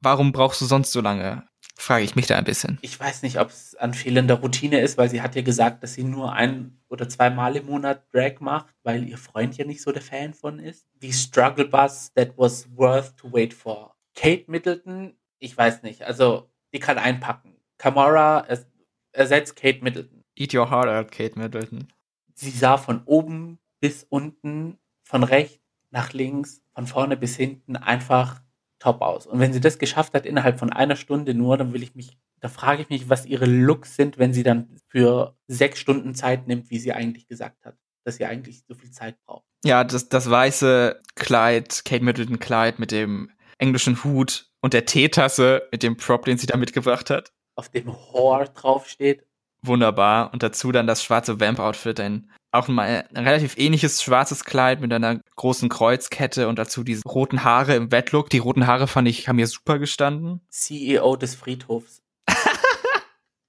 [0.00, 1.44] Warum brauchst du sonst so lange?
[1.76, 2.78] Frage ich mich da ein bisschen.
[2.82, 5.94] Ich weiß nicht, ob es an fehlender Routine ist, weil sie hat ja gesagt, dass
[5.94, 9.90] sie nur ein oder zweimal im Monat Drag macht, weil ihr Freund ja nicht so
[9.92, 10.86] der Fan von ist.
[11.00, 13.94] Die Struggle Bus that was worth to wait for.
[14.14, 17.56] Kate Middleton, ich weiß nicht, also die kann einpacken.
[17.78, 18.66] Kamara ers
[19.12, 20.24] ersetzt Kate Middleton.
[20.36, 21.88] Eat your heart out, Kate Middleton.
[22.34, 28.40] Sie sah von oben bis unten, von rechts nach links, von vorne bis hinten einfach
[28.78, 29.26] top aus.
[29.26, 32.16] Und wenn sie das geschafft hat innerhalb von einer Stunde nur, dann will ich mich,
[32.40, 36.46] da frage ich mich, was ihre Looks sind, wenn sie dann für sechs Stunden Zeit
[36.46, 39.44] nimmt, wie sie eigentlich gesagt hat, dass sie eigentlich so viel Zeit braucht.
[39.64, 43.30] Ja, das, das weiße Kleid, Kate Middleton Kleid mit dem
[43.60, 47.32] englischen Hut und der Teetasse mit dem Prop, den sie da mitgebracht hat.
[47.56, 49.24] Auf dem Whore draufsteht.
[49.62, 50.32] Wunderbar.
[50.32, 54.92] Und dazu dann das schwarze Vamp-Outfit, ein auch mal ein relativ ähnliches schwarzes Kleid mit
[54.92, 58.28] einer großen Kreuzkette und dazu diese roten Haare im Wetlook.
[58.30, 60.40] Die roten Haare fand ich, haben mir super gestanden.
[60.48, 62.02] CEO des Friedhofs.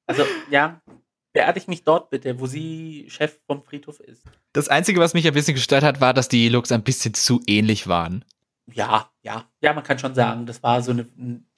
[0.05, 0.81] also, ja,
[1.33, 4.23] beerdig mich dort bitte, wo sie Chef vom Friedhof ist.
[4.53, 7.41] Das Einzige, was mich ein bisschen gestört hat, war, dass die Looks ein bisschen zu
[7.47, 8.23] ähnlich waren.
[8.73, 11.05] Ja, ja, ja, man kann schon sagen, das war so eine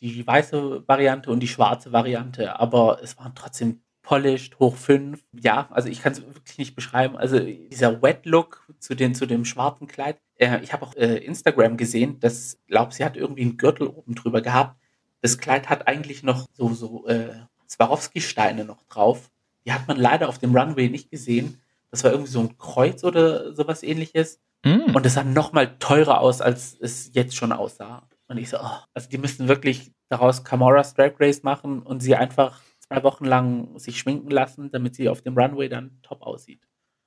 [0.02, 5.24] die weiße Variante und die schwarze Variante, aber es waren trotzdem polished hoch fünf.
[5.32, 7.18] Ja, also ich kann es wirklich nicht beschreiben.
[7.18, 10.20] Also dieser Wet Look zu den zu dem schwarzen Kleid.
[10.36, 14.16] Äh, ich habe auch äh, Instagram gesehen, das glaube sie hat irgendwie einen Gürtel oben
[14.16, 14.78] drüber gehabt.
[15.22, 17.30] Das Kleid hat eigentlich noch so so äh,
[17.70, 19.32] Swarovski-Steine noch drauf.
[19.66, 21.62] Die hat man leider auf dem Runway nicht gesehen.
[21.92, 24.42] Das war irgendwie so ein Kreuz oder sowas ähnliches.
[24.64, 24.96] Mm.
[24.96, 28.08] Und es sah noch mal teurer aus, als es jetzt schon aussah.
[28.28, 32.16] Und ich so, oh, also die müssten wirklich daraus Camora's Drag Race machen und sie
[32.16, 36.62] einfach zwei Wochen lang sich schminken lassen, damit sie auf dem Runway dann top aussieht.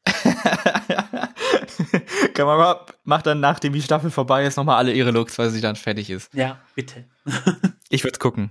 [2.34, 5.76] Kamera macht dann, nachdem die Staffel vorbei ist, nochmal alle ihre Looks, weil sie dann
[5.76, 6.32] fertig ist.
[6.34, 7.04] Ja, bitte.
[7.88, 8.50] Ich würde gucken.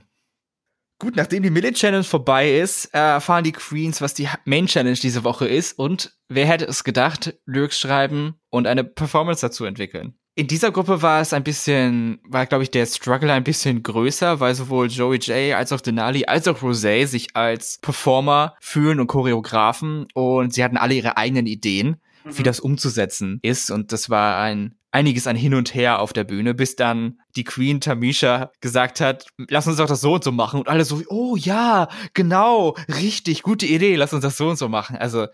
[0.97, 4.95] Gut, nachdem die Millet Challenge vorbei ist, äh, erfahren die Queens, was die Main Challenge
[4.95, 10.15] diese Woche ist und wer hätte es gedacht, Lyrics schreiben und eine Performance dazu entwickeln.
[10.37, 14.39] In dieser Gruppe war es ein bisschen, war glaube ich der Struggle ein bisschen größer,
[14.39, 19.07] weil sowohl Joey J als auch Denali als auch Rosé sich als Performer fühlen und
[19.07, 24.39] Choreografen und sie hatten alle ihre eigenen Ideen, wie das umzusetzen ist und das war
[24.41, 29.01] ein einiges an hin und her auf der Bühne, bis dann die Queen Tamisha gesagt
[29.01, 32.77] hat, lass uns doch das so und so machen und alle so, oh ja, genau,
[32.87, 34.95] richtig, gute Idee, lass uns das so und so machen.
[34.95, 35.27] Also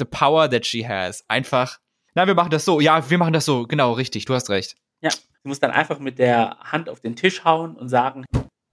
[0.00, 1.78] the power that she has, einfach,
[2.16, 4.74] na, wir machen das so, ja, wir machen das so, genau, richtig, du hast recht.
[5.00, 8.24] Ja, sie muss dann einfach mit der Hand auf den Tisch hauen und sagen,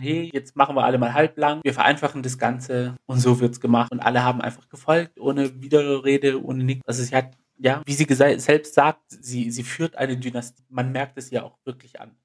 [0.01, 3.91] hey, jetzt machen wir alle mal halblang, wir vereinfachen das Ganze und so wird's gemacht.
[3.91, 6.81] Und alle haben einfach gefolgt, ohne Widerrede, ohne nichts.
[6.87, 10.63] Also sie hat, ja, wie sie selbst sagt, sie, sie führt eine Dynastie.
[10.69, 12.15] Man merkt es ja auch wirklich an.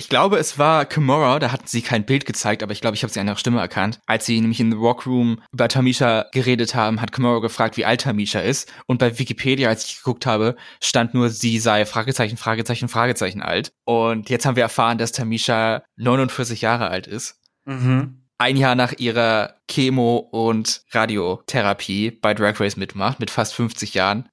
[0.00, 3.02] Ich glaube, es war Kimura, da hatten sie kein Bild gezeigt, aber ich glaube, ich
[3.02, 3.98] habe sie an ihrer Stimme erkannt.
[4.06, 8.02] Als sie nämlich in The Rockroom über Tamisha geredet haben, hat Kimura gefragt, wie alt
[8.02, 8.72] Tamisha ist.
[8.86, 13.72] Und bei Wikipedia, als ich geguckt habe, stand nur, sie sei Fragezeichen, Fragezeichen, Fragezeichen alt.
[13.86, 17.40] Und jetzt haben wir erfahren, dass Tamisha 49 Jahre alt ist.
[17.64, 18.22] Mhm.
[18.38, 24.28] Ein Jahr nach ihrer Chemo- und Radiotherapie bei Drag Race mitmacht, mit fast 50 Jahren.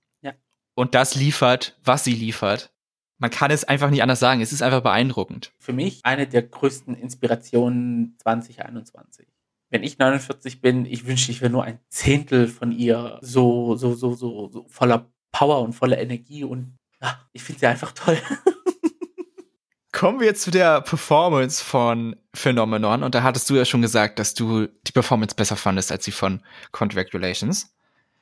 [0.75, 2.71] Und das liefert, was sie liefert.
[3.17, 4.41] Man kann es einfach nicht anders sagen.
[4.41, 5.53] Es ist einfach beeindruckend.
[5.57, 9.27] Für mich eine der größten Inspirationen 2021.
[9.69, 13.95] Wenn ich 49 bin, ich wünschte, ich wäre nur ein Zehntel von ihr so, so,
[13.95, 18.17] so, so, so voller Power und voller Energie und ach, ich finde sie einfach toll.
[19.91, 23.01] Kommen wir zu der Performance von Phenomenon.
[23.01, 26.11] Und da hattest du ja schon gesagt, dass du die Performance besser fandest als die
[26.11, 26.41] von
[26.73, 27.73] Congratulations.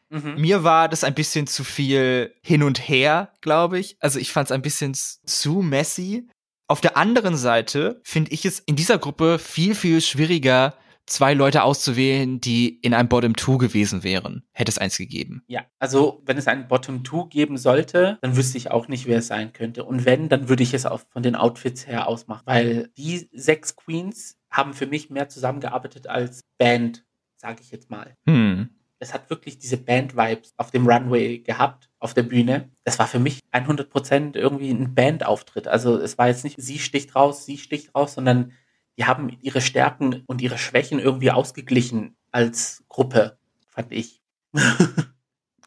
[0.09, 0.35] Mhm.
[0.37, 3.97] Mir war das ein bisschen zu viel hin und her, glaube ich.
[3.99, 6.27] Also ich fand es ein bisschen zu messy.
[6.67, 10.75] Auf der anderen Seite finde ich es in dieser Gruppe viel, viel schwieriger,
[11.05, 14.43] zwei Leute auszuwählen, die in einem Bottom 2 gewesen wären.
[14.51, 15.43] Hätte es eins gegeben.
[15.47, 19.19] Ja, also wenn es einen Bottom 2 geben sollte, dann wüsste ich auch nicht, wer
[19.19, 19.83] es sein könnte.
[19.83, 22.43] Und wenn, dann würde ich es auch von den Outfits her ausmachen.
[22.45, 28.15] Weil die sechs Queens haben für mich mehr zusammengearbeitet als Band, sage ich jetzt mal.
[28.27, 28.69] Hm.
[29.03, 32.69] Es hat wirklich diese Band-Vibes auf dem Runway gehabt, auf der Bühne.
[32.85, 35.67] Das war für mich 100% irgendwie ein Bandauftritt.
[35.67, 38.53] Also es war jetzt nicht, sie sticht raus, sie sticht raus, sondern
[38.97, 43.37] die haben ihre Stärken und ihre Schwächen irgendwie ausgeglichen als Gruppe,
[43.67, 44.21] fand ich.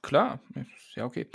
[0.02, 0.40] Klar,
[0.94, 1.26] ja okay.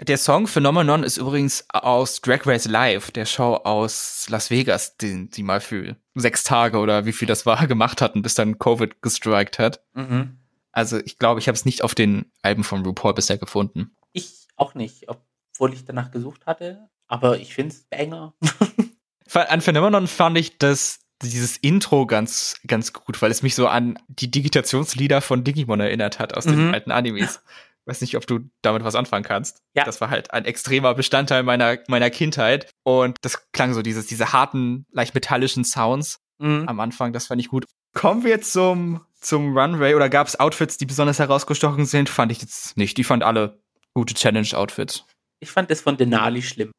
[0.00, 5.30] Der Song Phenomenon ist übrigens aus Drag Race Live, der Show aus Las Vegas, den
[5.30, 9.02] sie mal für sechs Tage oder wie viel das war gemacht hatten, bis dann Covid
[9.02, 9.84] gestrikt hat.
[9.92, 10.38] Mhm.
[10.74, 13.94] Also ich glaube, ich habe es nicht auf den Alben von RuPaul bisher gefunden.
[14.12, 16.88] Ich auch nicht, obwohl ich danach gesucht hatte.
[17.06, 18.34] Aber ich finde es Banger.
[19.32, 23.98] An Phenomenon fand ich das dieses Intro ganz, ganz gut, weil es mich so an
[24.08, 26.74] die Digitationslieder von Digimon erinnert hat aus den Mhm.
[26.74, 27.40] alten Animes.
[27.86, 29.62] Weiß nicht, ob du damit was anfangen kannst.
[29.74, 29.84] Ja.
[29.84, 32.70] Das war halt ein extremer Bestandteil meiner, meiner Kindheit.
[32.82, 36.64] Und das klang so dieses, diese harten, leicht metallischen Sounds Mhm.
[36.66, 37.12] am Anfang.
[37.12, 37.64] Das fand ich gut.
[37.94, 42.08] Kommen wir zum, zum Runway oder gab es Outfits, die besonders herausgestochen sind?
[42.08, 42.96] Fand ich jetzt nicht.
[42.96, 43.58] Die fand alle
[43.94, 45.04] gute Challenge-Outfits.
[45.40, 46.72] Ich fand das von Denali schlimm.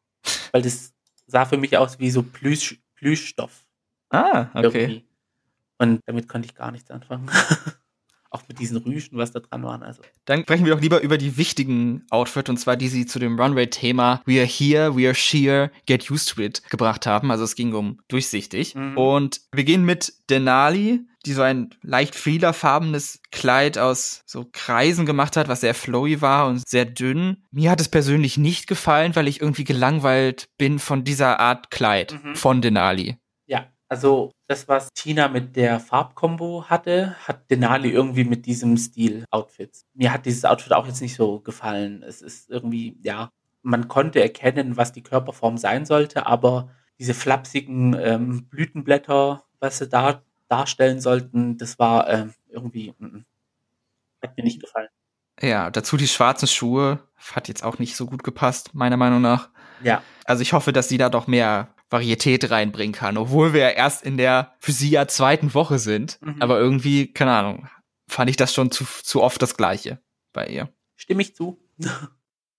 [0.51, 0.93] Weil das
[1.27, 3.65] sah für mich aus wie so Plüsch, Plüschstoff.
[4.09, 5.07] Ah, Irgendwie.
[5.77, 7.29] Und damit konnte ich gar nichts anfangen.
[8.35, 9.81] Auch mit diesen Rüschen, was da dran waren.
[9.81, 10.01] Also.
[10.25, 13.39] Dann sprechen wir doch lieber über die wichtigen Outfits, und zwar die sie zu dem
[13.39, 17.31] Runway-Thema We are here, we are sheer, get used to it gebracht haben.
[17.31, 18.75] Also es ging um durchsichtig.
[18.75, 18.97] Mhm.
[18.97, 25.37] Und wir gehen mit Denali, die so ein leicht fiederfarbenes Kleid aus so Kreisen gemacht
[25.37, 27.37] hat, was sehr flowy war und sehr dünn.
[27.51, 32.19] Mir hat es persönlich nicht gefallen, weil ich irgendwie gelangweilt bin von dieser Art Kleid
[32.23, 32.35] Mhm.
[32.35, 33.17] von Denali.
[33.87, 39.85] Also das, was Tina mit der Farbkombo hatte, hat Denali irgendwie mit diesem Stil Outfits.
[39.93, 42.03] Mir hat dieses Outfit auch jetzt nicht so gefallen.
[42.03, 43.29] Es ist irgendwie, ja,
[43.61, 46.69] man konnte erkennen, was die Körperform sein sollte, aber
[46.99, 53.25] diese flapsigen ähm, Blütenblätter, was sie da darstellen sollten, das war ähm, irgendwie, mm, mm.
[54.21, 54.89] hat mir nicht gefallen.
[55.41, 56.99] Ja, dazu die schwarzen Schuhe
[57.33, 59.49] hat jetzt auch nicht so gut gepasst, meiner Meinung nach.
[59.83, 63.69] Ja, Also ich hoffe, dass sie da doch mehr Varietät reinbringen kann, obwohl wir ja
[63.69, 66.19] erst in der für sie ja zweiten Woche sind.
[66.21, 66.41] Mhm.
[66.41, 67.69] Aber irgendwie, keine Ahnung,
[68.07, 69.99] fand ich das schon zu, zu oft das Gleiche
[70.33, 70.69] bei ihr.
[70.95, 71.59] stimme ich zu.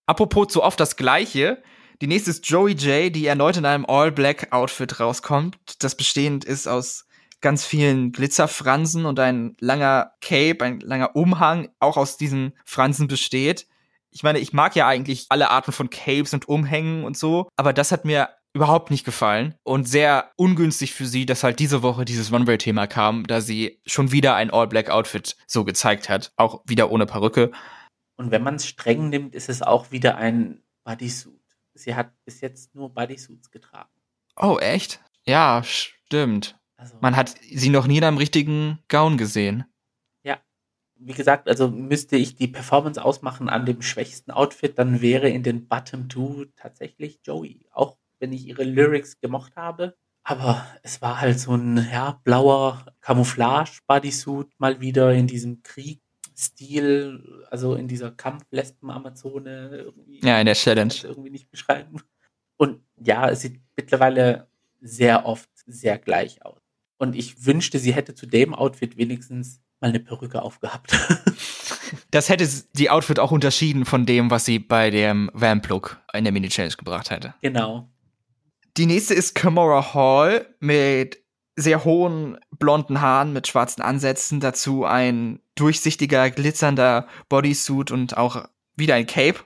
[0.07, 1.63] Apropos zu oft das Gleiche.
[2.01, 7.07] Die nächste ist Joey J, die erneut in einem All-Black-Outfit rauskommt, das bestehend ist aus
[7.41, 13.67] ganz vielen Glitzerfransen und ein langer Cape, ein langer Umhang, auch aus diesen Fransen besteht.
[14.11, 17.73] Ich meine, ich mag ja eigentlich alle Arten von Capes und Umhängen und so, aber
[17.73, 22.05] das hat mir überhaupt nicht gefallen und sehr ungünstig für sie, dass halt diese Woche
[22.05, 27.07] dieses Runway-Thema kam, da sie schon wieder ein All-Black-Outfit so gezeigt hat, auch wieder ohne
[27.07, 27.53] Perücke.
[28.17, 31.41] Und wenn man es streng nimmt, ist es auch wieder ein Bodysuit.
[31.75, 33.91] Sie hat bis jetzt nur Bodysuits getragen.
[34.37, 35.01] Oh, echt?
[35.27, 36.59] Ja, stimmt.
[36.79, 39.65] Also, Man hat sie noch nie in einem richtigen Gown gesehen.
[40.99, 45.43] wie gesagt, also müsste ich die Performance ausmachen an dem schwächsten Outfit, dann wäre in
[45.43, 47.67] den Bottom Two tatsächlich Joey.
[47.71, 49.97] Auch wenn ich ihre Lyrics gemocht habe.
[50.25, 57.77] Aber es war halt so ein ja, blauer Camouflage-Bodysuit mal wieder in diesem Kriegsstil, also
[57.77, 60.21] in dieser Kampflespen-Amazone irgendwie.
[60.25, 60.95] Ja, in der Challenge.
[61.05, 62.01] irgendwie nicht beschreiben.
[62.57, 64.49] Und ja, es sieht mittlerweile
[64.81, 66.61] sehr oft sehr gleich aus.
[66.99, 70.93] Und ich wünschte, sie hätte zu dem Outfit wenigstens mal eine Perücke aufgehabt.
[72.11, 76.33] Das hätte die Outfit auch unterschieden von dem, was sie bei dem Vamp-Look in der
[76.33, 77.35] Mini-Challenge gebracht hätte.
[77.41, 77.89] genau.
[78.77, 81.25] Die nächste ist Kamora Hall mit
[81.59, 88.47] sehr hohen blonden Haaren mit schwarzen Ansätzen, dazu ein durchsichtiger, glitzernder Bodysuit und auch
[88.77, 89.39] wieder ein Cape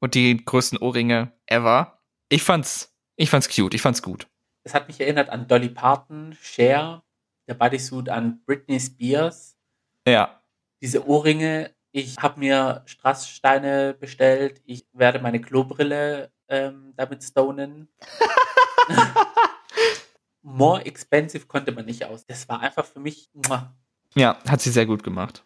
[0.00, 1.98] und die größten Ohrringe ever.
[2.30, 4.26] Ich fand's, ich fand's cute, ich fand's gut.
[4.64, 7.02] Es hat mich erinnert an Dolly Parton, Cher,
[7.46, 9.58] der Bodysuit an Britney Spears.
[10.06, 10.40] Ja.
[10.80, 17.88] Diese Ohrringe, ich habe mir Strasssteine bestellt, ich werde meine Klobrille ähm, damit stonen.
[20.42, 22.26] More expensive konnte man nicht aus.
[22.26, 23.30] Das war einfach für mich.
[23.34, 23.74] Muah.
[24.14, 25.44] Ja, hat sie sehr gut gemacht.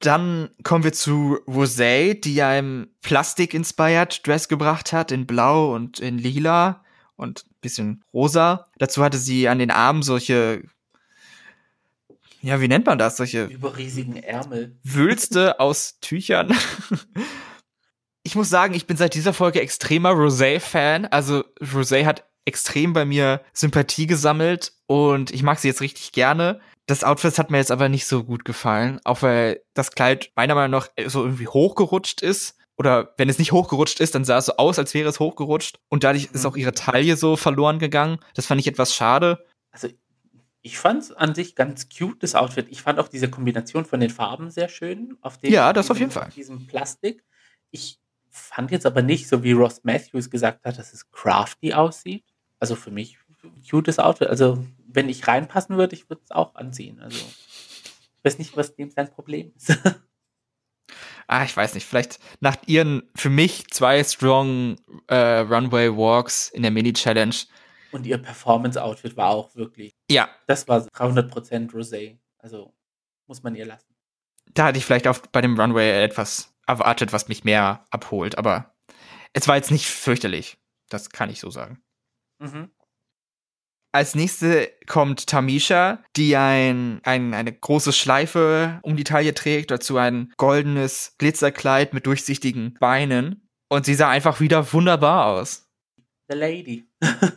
[0.00, 6.18] Dann kommen wir zu Rosé, die einem Plastik-inspired Dress gebracht hat, in Blau und in
[6.18, 6.84] Lila
[7.16, 8.66] und ein bisschen rosa.
[8.78, 10.62] Dazu hatte sie an den Armen solche,
[12.42, 13.16] ja, wie nennt man das?
[13.16, 14.78] Solche überriesigen Ärmel.
[14.82, 16.54] Wülste aus Tüchern.
[18.22, 21.06] ich muss sagen, ich bin seit dieser Folge extremer Rosé-Fan.
[21.06, 26.60] Also Rosé hat extrem bei mir Sympathie gesammelt und ich mag sie jetzt richtig gerne.
[26.86, 30.54] Das Outfit hat mir jetzt aber nicht so gut gefallen, auch weil das Kleid meiner
[30.54, 32.56] Meinung nach so irgendwie hochgerutscht ist.
[32.78, 35.78] Oder wenn es nicht hochgerutscht ist, dann sah es so aus, als wäre es hochgerutscht.
[35.88, 36.50] Und dadurch ist Mhm.
[36.50, 38.18] auch ihre Taille so verloren gegangen.
[38.34, 39.44] Das fand ich etwas schade.
[39.72, 39.88] Also
[40.62, 42.66] ich fand es an sich ganz cute, das Outfit.
[42.70, 45.16] Ich fand auch diese Kombination von den Farben sehr schön.
[45.22, 46.28] Auf dem, Ja, das auf jeden Fall.
[46.36, 47.24] Diesem Plastik.
[47.70, 47.98] Ich
[48.30, 52.24] fand jetzt aber nicht, so wie Ross Matthews gesagt hat, dass es crafty aussieht.
[52.58, 54.28] Also für mich ein cutes Outfit.
[54.28, 57.00] Also wenn ich reinpassen würde, ich würde es auch anziehen.
[57.00, 59.76] Also ich weiß nicht, was dem sein Problem ist.
[61.28, 64.76] Ah, ich weiß nicht, vielleicht nach ihren für mich zwei strong
[65.08, 67.34] äh, Runway Walks in der Mini-Challenge.
[67.90, 72.18] Und ihr Performance-Outfit war auch wirklich, Ja, das war 300% Rosé.
[72.38, 72.72] Also
[73.26, 73.92] muss man ihr lassen.
[74.54, 78.76] da hatte ich vielleicht auch bei dem Runway etwas erwartet, was mich mehr abholt, aber
[79.32, 80.58] es war jetzt nicht fürchterlich.
[80.88, 81.82] Das kann ich so sagen.
[82.38, 82.70] Mhm.
[83.92, 89.96] Als nächste kommt Tamisha, die ein, ein, eine große Schleife um die Taille trägt, dazu
[89.96, 93.48] ein goldenes Glitzerkleid mit durchsichtigen Beinen.
[93.70, 95.68] Und sie sah einfach wieder wunderbar aus.
[96.28, 96.88] The Lady.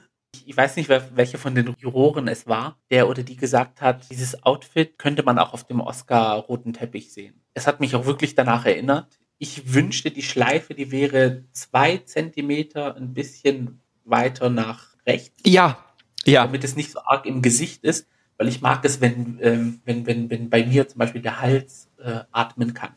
[0.46, 4.44] Ich- weiß nicht, welche von den Juroren es war, der oder die gesagt hat, dieses
[4.44, 7.42] Outfit könnte man auch auf dem Oscar-roten Teppich sehen.
[7.54, 9.20] Es hat mich auch wirklich danach erinnert.
[9.38, 15.78] Ich wünschte, die Schleife, die wäre zwei Zentimeter ein bisschen weiter nach rechts, Ja,
[16.26, 18.08] ja, damit es nicht so arg im Gesicht ist,
[18.38, 21.90] weil ich mag es, wenn, ähm, wenn, wenn, wenn bei mir zum Beispiel der Hals
[22.02, 22.92] äh, atmen kann.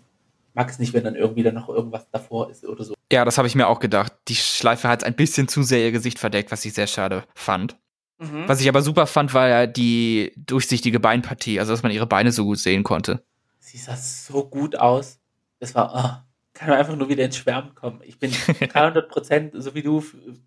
[0.48, 2.94] Ich mag es nicht, wenn dann irgendwie dann noch irgendwas davor ist oder so.
[3.10, 4.12] ja, das habe ich mir auch gedacht.
[4.28, 7.76] Die Schleife hat ein bisschen zu sehr ihr Gesicht verdeckt, was ich sehr schade fand.
[8.18, 8.44] Mhm.
[8.46, 12.30] Was ich aber super fand, war ja die durchsichtige Beinpartie, also dass man ihre Beine
[12.30, 13.24] so gut sehen konnte.
[13.58, 15.18] Sie sah so gut aus.
[15.58, 16.26] Das war, ah,
[16.62, 18.00] kann einfach nur wieder ins Schwärmen kommen.
[18.04, 20.02] Ich bin 300 Prozent, so wie du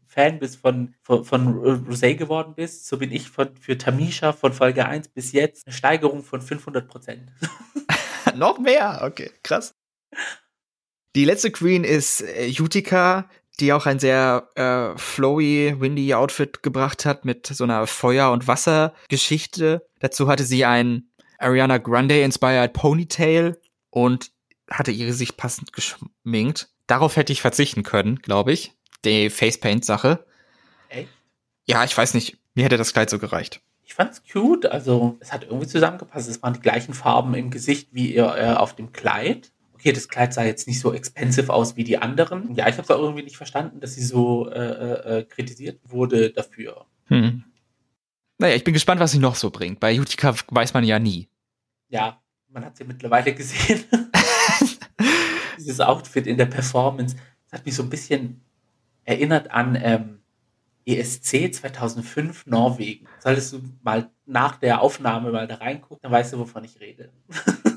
[0.08, 4.54] Fan bist von, von, von Rosé geworden bist, so bin ich von, für Tamisha von
[4.54, 7.32] Folge 1 bis jetzt eine Steigerung von 500 Prozent.
[8.36, 9.02] Noch mehr?
[9.04, 9.74] Okay, krass.
[11.16, 17.06] Die letzte Queen ist äh, Utica, die auch ein sehr äh, flowy, windy Outfit gebracht
[17.06, 19.86] hat mit so einer Feuer- und Wassergeschichte.
[20.00, 21.10] Dazu hatte sie ein
[21.40, 23.58] Ariana Grande inspired Ponytail
[23.90, 24.32] und
[24.70, 26.70] hatte ihr Gesicht passend geschminkt.
[26.88, 28.74] Darauf hätte ich verzichten können, glaube ich.
[29.04, 30.26] Die Facepaint-Sache.
[30.90, 31.10] Echt?
[31.66, 32.38] Ja, ich weiß nicht.
[32.54, 33.62] Mir hätte das Kleid so gereicht.
[33.84, 36.30] Ich fand's cute, also es hat irgendwie zusammengepasst.
[36.30, 39.52] Es waren die gleichen Farben im Gesicht wie ihr äh, auf dem Kleid.
[39.74, 42.56] Okay, das Kleid sah jetzt nicht so expensive aus wie die anderen.
[42.56, 45.80] Ja, ich habe es auch irgendwie nicht verstanden, dass sie so äh, äh, äh, kritisiert
[45.84, 46.86] wurde dafür.
[47.08, 47.44] Hm.
[48.40, 49.80] Naja, ich bin gespannt, was sie noch so bringt.
[49.80, 51.30] Bei Utica weiß man ja nie.
[51.90, 53.84] ja, man hat ja mittlerweile gesehen.
[55.66, 58.42] Dieses Outfit in der Performance, das hat mich so ein bisschen
[59.04, 60.20] erinnert an ähm,
[60.86, 63.08] ESC 2005 Norwegen.
[63.20, 67.12] Solltest du mal nach der Aufnahme mal da reingucken, dann weißt du, wovon ich rede.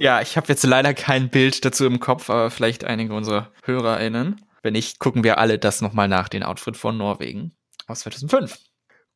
[0.00, 4.40] Ja, ich habe jetzt leider kein Bild dazu im Kopf, aber vielleicht einige unserer HörerInnen.
[4.62, 7.52] Wenn nicht, gucken wir alle das nochmal nach, den Outfit von Norwegen
[7.88, 8.60] aus 2005.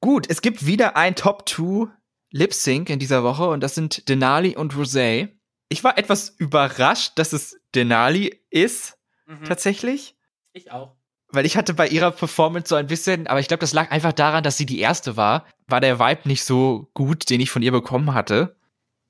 [0.00, 1.86] Gut, es gibt wieder ein Top 2
[2.32, 5.28] Lip Sync in dieser Woche und das sind Denali und Rosé.
[5.68, 9.44] Ich war etwas überrascht, dass es Denali ist, Mhm.
[9.44, 10.16] tatsächlich.
[10.52, 10.94] Ich auch.
[11.28, 14.12] Weil ich hatte bei ihrer Performance so ein bisschen, aber ich glaube, das lag einfach
[14.12, 17.62] daran, dass sie die erste war, war der Vibe nicht so gut, den ich von
[17.62, 18.56] ihr bekommen hatte.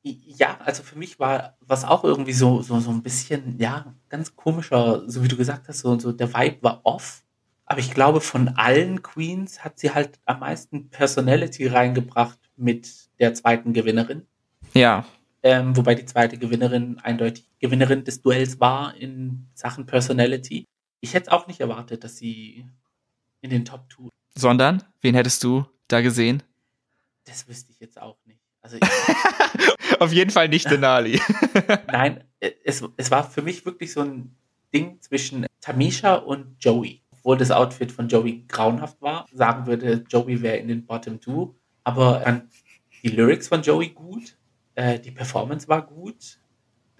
[0.05, 4.35] Ja, also für mich war was auch irgendwie so, so, so ein bisschen, ja, ganz
[4.37, 7.23] komischer, so wie du gesagt hast, so, so der Vibe war off.
[7.67, 12.89] Aber ich glaube, von allen Queens hat sie halt am meisten Personality reingebracht mit
[13.19, 14.27] der zweiten Gewinnerin.
[14.75, 15.05] Ja,
[15.45, 20.67] Ähm, wobei die zweite Gewinnerin eindeutig Gewinnerin des Duells war in Sachen Personality.
[21.01, 22.67] Ich hätte es auch nicht erwartet, dass sie
[23.41, 26.43] in den Top 2 Sondern, wen hättest du da gesehen?
[27.25, 28.41] Das wüsste ich jetzt auch nicht.
[28.63, 28.79] Also
[30.01, 31.21] Auf jeden Fall nicht Denali.
[31.87, 34.35] Nein, es, es war für mich wirklich so ein
[34.75, 37.03] Ding zwischen Tamisha und Joey.
[37.13, 41.55] Obwohl das Outfit von Joey grauenhaft war, sagen würde, Joey wäre in den Bottom Two.
[41.85, 42.43] Aber
[43.05, 44.37] die Lyrics von Joey gut,
[44.75, 46.41] äh, die Performance war gut.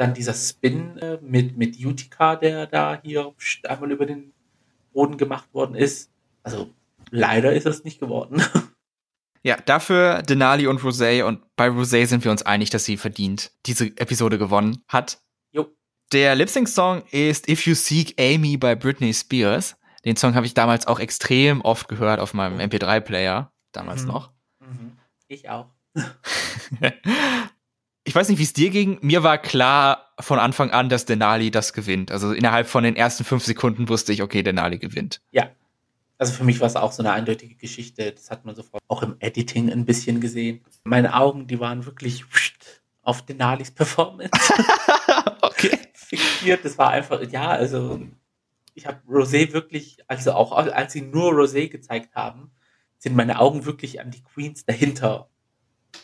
[0.03, 3.33] Dann dieser Spin äh, mit, mit Utica, der da hier
[3.69, 4.33] einmal über den
[4.93, 6.11] Boden gemacht worden ist.
[6.43, 6.71] Also
[7.13, 8.43] leider ist es nicht geworden.
[9.45, 13.51] Ja, dafür Denali und Rosé und bei Rosé sind wir uns einig, dass sie verdient
[13.67, 15.21] diese Episode gewonnen hat.
[15.51, 15.67] Jo.
[16.13, 19.77] Der Lip-Sync-Song ist If You Seek Amy bei Britney Spears.
[20.05, 24.09] Den Song habe ich damals auch extrem oft gehört auf meinem MP3-Player, damals Mhm.
[24.09, 24.31] noch.
[24.61, 24.93] Mhm.
[25.27, 25.67] Ich auch.
[28.05, 28.99] ich weiß nicht, wie es dir ging.
[29.01, 32.11] Mir war klar von Anfang an, dass Denali das gewinnt.
[32.11, 35.21] Also innerhalb von den ersten fünf Sekunden wusste ich, okay, Denali gewinnt.
[35.31, 35.51] Ja.
[36.19, 38.13] Also für mich war es auch so eine eindeutige Geschichte.
[38.13, 40.65] Das hat man sofort auch im Editing ein bisschen gesehen.
[40.85, 42.25] Meine Augen, die waren wirklich
[43.03, 44.31] auf Denalis Performance
[45.43, 45.79] okay.
[45.95, 46.65] fixiert.
[46.65, 48.01] Das war einfach, ja, also
[48.75, 52.53] ich habe Rosé wirklich, also auch als sie nur Rosé gezeigt haben,
[52.99, 55.29] sind meine Augen wirklich an die Queens dahinter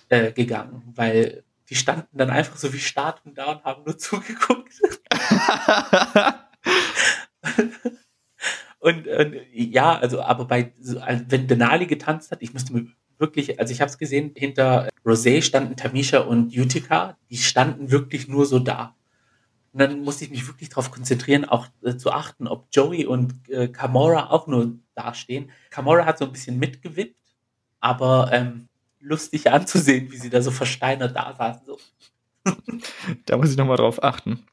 [0.08, 4.74] äh, gegangen, weil die standen dann einfach so wie Statuen da und haben nur zugeguckt.
[8.78, 12.86] und, und ja, also aber bei so, also, wenn Denali getanzt hat, ich musste mir
[13.18, 18.28] wirklich, also ich habe es gesehen, hinter Rosé standen Tamisha und Utica, die standen wirklich
[18.28, 18.94] nur so da.
[19.72, 23.48] Und dann musste ich mich wirklich darauf konzentrieren, auch äh, zu achten, ob Joey und
[23.50, 25.50] äh, Kamora auch nur dastehen.
[25.70, 27.16] Kamora hat so ein bisschen mitgewippt,
[27.80, 28.67] aber ähm,
[29.08, 31.66] lustig anzusehen, wie sie da so versteinert da saßen.
[31.66, 31.78] So.
[33.26, 34.46] da muss ich nochmal drauf achten.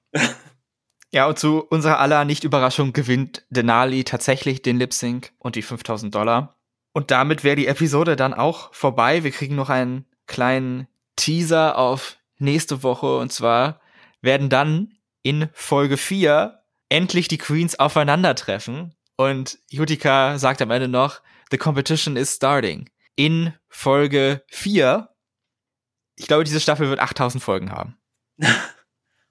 [1.12, 6.56] ja, und zu unserer aller Nicht-Überraschung gewinnt Denali tatsächlich den Lip-Sync und die 5000 Dollar.
[6.94, 9.24] Und damit wäre die Episode dann auch vorbei.
[9.24, 10.88] Wir kriegen noch einen kleinen
[11.18, 13.18] Teaser auf nächste Woche.
[13.18, 13.82] Und zwar
[14.22, 18.94] werden dann in Folge 4 endlich die Queens aufeinandertreffen.
[19.18, 22.90] Und Utica sagt am Ende noch, The competition is starting.
[23.16, 25.10] In Folge 4,
[26.18, 27.98] ich glaube, diese Staffel wird 8000 Folgen haben.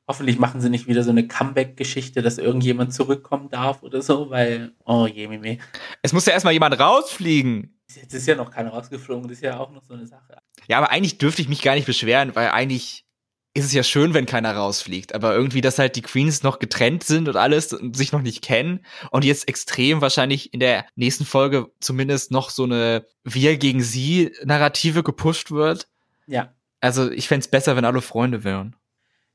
[0.07, 4.72] Hoffentlich machen sie nicht wieder so eine Comeback-Geschichte, dass irgendjemand zurückkommen darf oder so, weil,
[4.85, 5.59] oh je, mimi.
[6.03, 7.80] Es muss ja erstmal jemand rausfliegen.
[7.89, 10.39] Jetzt ist ja noch keiner rausgeflogen, das ist ja auch noch so eine Sache.
[10.68, 13.07] Ja, aber eigentlich dürfte ich mich gar nicht beschweren, weil eigentlich
[13.55, 15.14] ist es ja schön, wenn keiner rausfliegt.
[15.14, 18.42] Aber irgendwie, dass halt die Queens noch getrennt sind und alles und sich noch nicht
[18.42, 23.80] kennen und jetzt extrem wahrscheinlich in der nächsten Folge zumindest noch so eine Wir gegen
[23.80, 25.88] sie Narrative gepusht wird.
[26.26, 26.52] Ja.
[26.80, 28.74] Also ich fände besser, wenn alle Freunde wären.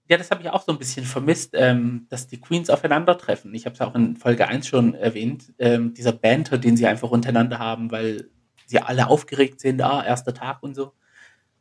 [0.09, 3.53] Ja, das habe ich auch so ein bisschen vermisst, ähm, dass die Queens aufeinandertreffen.
[3.53, 7.11] Ich habe es auch in Folge 1 schon erwähnt, ähm, dieser Banter, den sie einfach
[7.11, 8.29] untereinander haben, weil
[8.65, 10.93] sie alle aufgeregt sind, ah, erster Tag und so.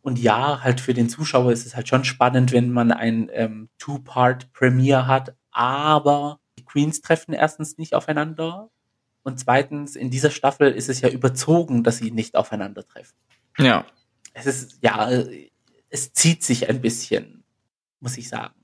[0.09, 3.69] Und ja, halt für den Zuschauer ist es halt schon spannend, wenn man ein ähm,
[3.79, 8.71] Two-Part-Premiere hat, aber die Queens treffen erstens nicht aufeinander
[9.23, 13.15] und zweitens, in dieser Staffel ist es ja überzogen, dass sie nicht aufeinandertreffen.
[13.59, 13.85] Ja.
[14.33, 15.11] Es ist, ja,
[15.91, 17.45] es zieht sich ein bisschen,
[18.01, 18.55] muss ich sagen.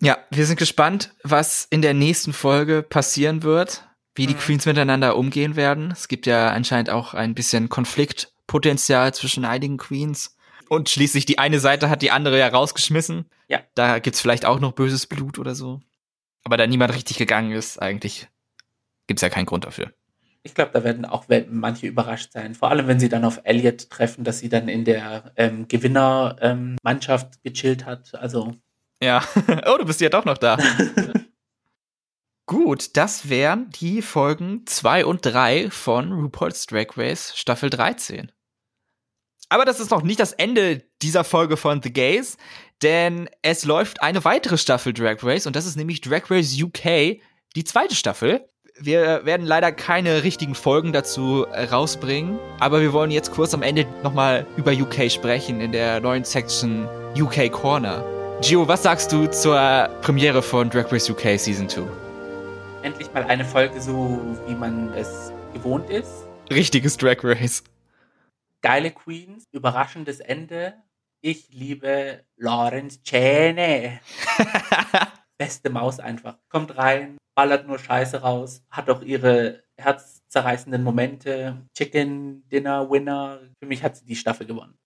[0.00, 4.38] Ja, wir sind gespannt, was in der nächsten Folge passieren wird, wie die Mhm.
[4.38, 5.90] Queens miteinander umgehen werden.
[5.90, 10.33] Es gibt ja anscheinend auch ein bisschen Konfliktpotenzial zwischen einigen Queens.
[10.68, 13.30] Und schließlich die eine Seite hat die andere ja rausgeschmissen.
[13.48, 13.60] Ja.
[13.74, 15.80] Da gibt's vielleicht auch noch böses Blut oder so.
[16.44, 18.28] Aber da niemand richtig gegangen ist, eigentlich
[19.06, 19.92] gibt's ja keinen Grund dafür.
[20.42, 22.54] Ich glaube, da werden auch manche überrascht sein.
[22.54, 27.42] Vor allem, wenn sie dann auf Elliot treffen, dass sie dann in der ähm, Gewinnermannschaft
[27.42, 28.14] gechillt hat.
[28.14, 28.52] Also,
[29.00, 29.24] Ja.
[29.66, 30.58] oh, du bist ja doch noch da.
[32.46, 38.30] Gut, das wären die Folgen 2 und 3 von RuPaul's Drag Race Staffel 13.
[39.48, 42.36] Aber das ist noch nicht das Ende dieser Folge von The Gays,
[42.82, 47.20] denn es läuft eine weitere Staffel Drag Race und das ist nämlich Drag Race UK,
[47.56, 48.48] die zweite Staffel.
[48.80, 53.86] Wir werden leider keine richtigen Folgen dazu rausbringen, aber wir wollen jetzt kurz am Ende
[54.02, 58.04] nochmal über UK sprechen in der neuen Section UK Corner.
[58.40, 61.82] Gio, was sagst du zur Premiere von Drag Race UK Season 2?
[62.84, 66.26] endlich mal eine Folge so, wie man es gewohnt ist.
[66.50, 67.64] Richtiges Drag Race.
[68.64, 70.72] Geile Queens, überraschendes Ende.
[71.20, 74.00] Ich liebe Lawrence Cheney.
[75.38, 76.38] Beste Maus einfach.
[76.48, 81.66] Kommt rein, ballert nur Scheiße raus, hat auch ihre herzzerreißenden Momente.
[81.76, 83.40] Chicken Dinner Winner.
[83.60, 84.78] Für mich hat sie die Staffel gewonnen.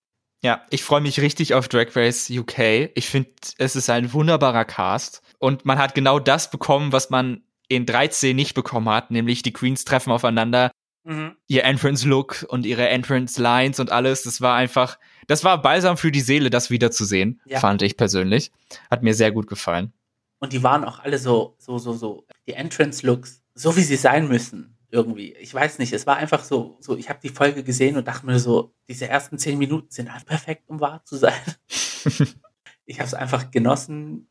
[0.43, 2.91] Ja, ich freue mich richtig auf Drag Race UK.
[2.97, 5.23] Ich finde, es ist ein wunderbarer Cast.
[5.39, 9.53] Und man hat genau das bekommen, was man in 13 nicht bekommen hat, nämlich die
[9.53, 10.73] Queens treffen aufeinander.
[11.09, 11.37] Mhm.
[11.47, 16.21] Ihr Entrance-Look und ihre Entrance-Lines und alles, das war einfach, das war balsam für die
[16.21, 17.61] Seele, das wiederzusehen, ja.
[17.61, 18.53] fand ich persönlich.
[18.91, 19.95] Hat mir sehr gut gefallen.
[20.39, 24.29] Und die waren auch alle so, so, so, so, die Entrance-Looks, so wie sie sein
[24.29, 25.33] müssen irgendwie.
[25.35, 28.27] Ich weiß nicht, es war einfach so, so ich habe die Folge gesehen und dachte
[28.27, 31.41] mir so, diese ersten zehn Minuten sind einfach perfekt, um wahr zu sein.
[32.85, 34.29] ich habe es einfach genossen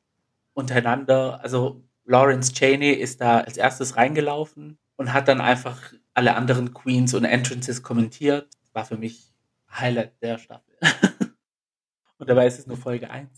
[0.53, 1.39] untereinander.
[1.41, 7.13] Also Lawrence Cheney ist da als erstes reingelaufen und hat dann einfach alle anderen Queens
[7.13, 8.49] und Entrances kommentiert.
[8.73, 9.31] War für mich
[9.71, 10.73] Highlight der Staffel.
[12.17, 13.29] und dabei ist es nur Folge 1.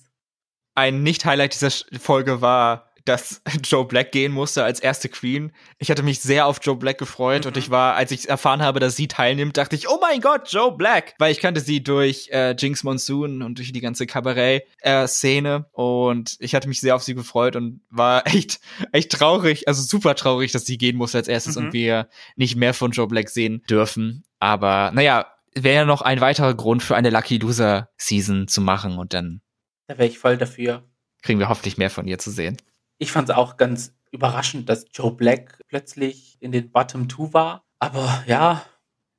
[0.76, 5.51] Ein Nicht-Highlight dieser Folge war dass Joe Black gehen musste als erste Queen.
[5.77, 7.49] Ich hatte mich sehr auf Joe Black gefreut mhm.
[7.49, 10.51] und ich war, als ich erfahren habe, dass sie teilnimmt, dachte ich, oh mein Gott,
[10.51, 11.15] Joe Black!
[11.17, 16.35] Weil ich kannte sie durch äh, Jinx Monsoon und durch die ganze Cabaret-Szene äh, und
[16.39, 18.59] ich hatte mich sehr auf sie gefreut und war echt,
[18.91, 21.65] echt traurig, also super traurig, dass sie gehen musste als erstes mhm.
[21.65, 24.23] und wir nicht mehr von Joe Black sehen dürfen.
[24.39, 28.97] Aber naja, wäre ja noch ein weiterer Grund für eine Lucky Loser Season zu machen
[28.97, 29.41] und dann.
[29.88, 30.84] Da wäre ich voll dafür.
[31.21, 32.57] Kriegen wir hoffentlich mehr von ihr zu sehen.
[32.99, 37.63] Ich fand es auch ganz überraschend, dass Joe Black plötzlich in den Bottom Two war.
[37.80, 38.65] Aber ja,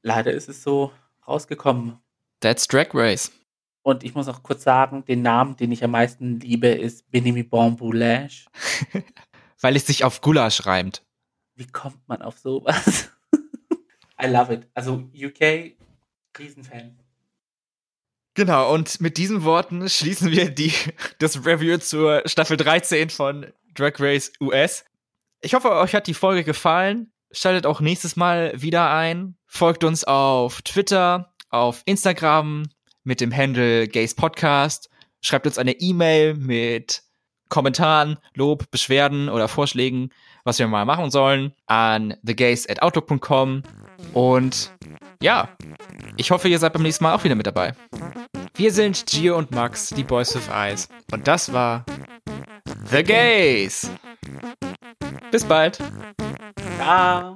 [0.03, 0.93] leider ist es so
[1.27, 1.99] rausgekommen.
[2.41, 3.33] That's Drag Race.
[3.83, 7.43] Und ich muss auch kurz sagen, den Namen, den ich am meisten liebe, ist Benimi
[7.43, 8.45] Bon Boulage.
[9.61, 11.03] Weil es sich auf Gulasch reimt.
[11.55, 13.11] Wie kommt man auf sowas?
[14.23, 14.69] I love it.
[14.75, 15.77] Also UK,
[16.39, 16.99] Riesenfan.
[18.35, 20.73] Genau, und mit diesen Worten schließen wir die,
[21.19, 24.85] das Review zur Staffel 13 von Drag Race US.
[25.41, 27.13] Ich hoffe, euch hat die Folge gefallen.
[27.33, 29.37] Schaltet auch nächstes Mal wieder ein.
[29.47, 32.69] Folgt uns auf Twitter, auf Instagram
[33.05, 34.91] mit dem Handle Gays Podcast.
[35.23, 37.03] Schreibt uns eine E-Mail mit
[37.49, 40.11] Kommentaren, Lob, Beschwerden oder Vorschlägen,
[40.45, 43.63] was wir mal machen sollen, an thegays@outlook.com.
[44.15, 44.71] Und
[45.23, 45.49] ja,
[46.17, 47.75] ich hoffe, ihr seid beim nächsten Mal auch wieder mit dabei.
[48.55, 50.89] Wir sind Gio und Max, die Boys with Eyes.
[51.13, 51.85] Und das war
[52.91, 53.91] The Gays.
[55.31, 55.79] Bis bald.
[56.77, 57.35] Ciao.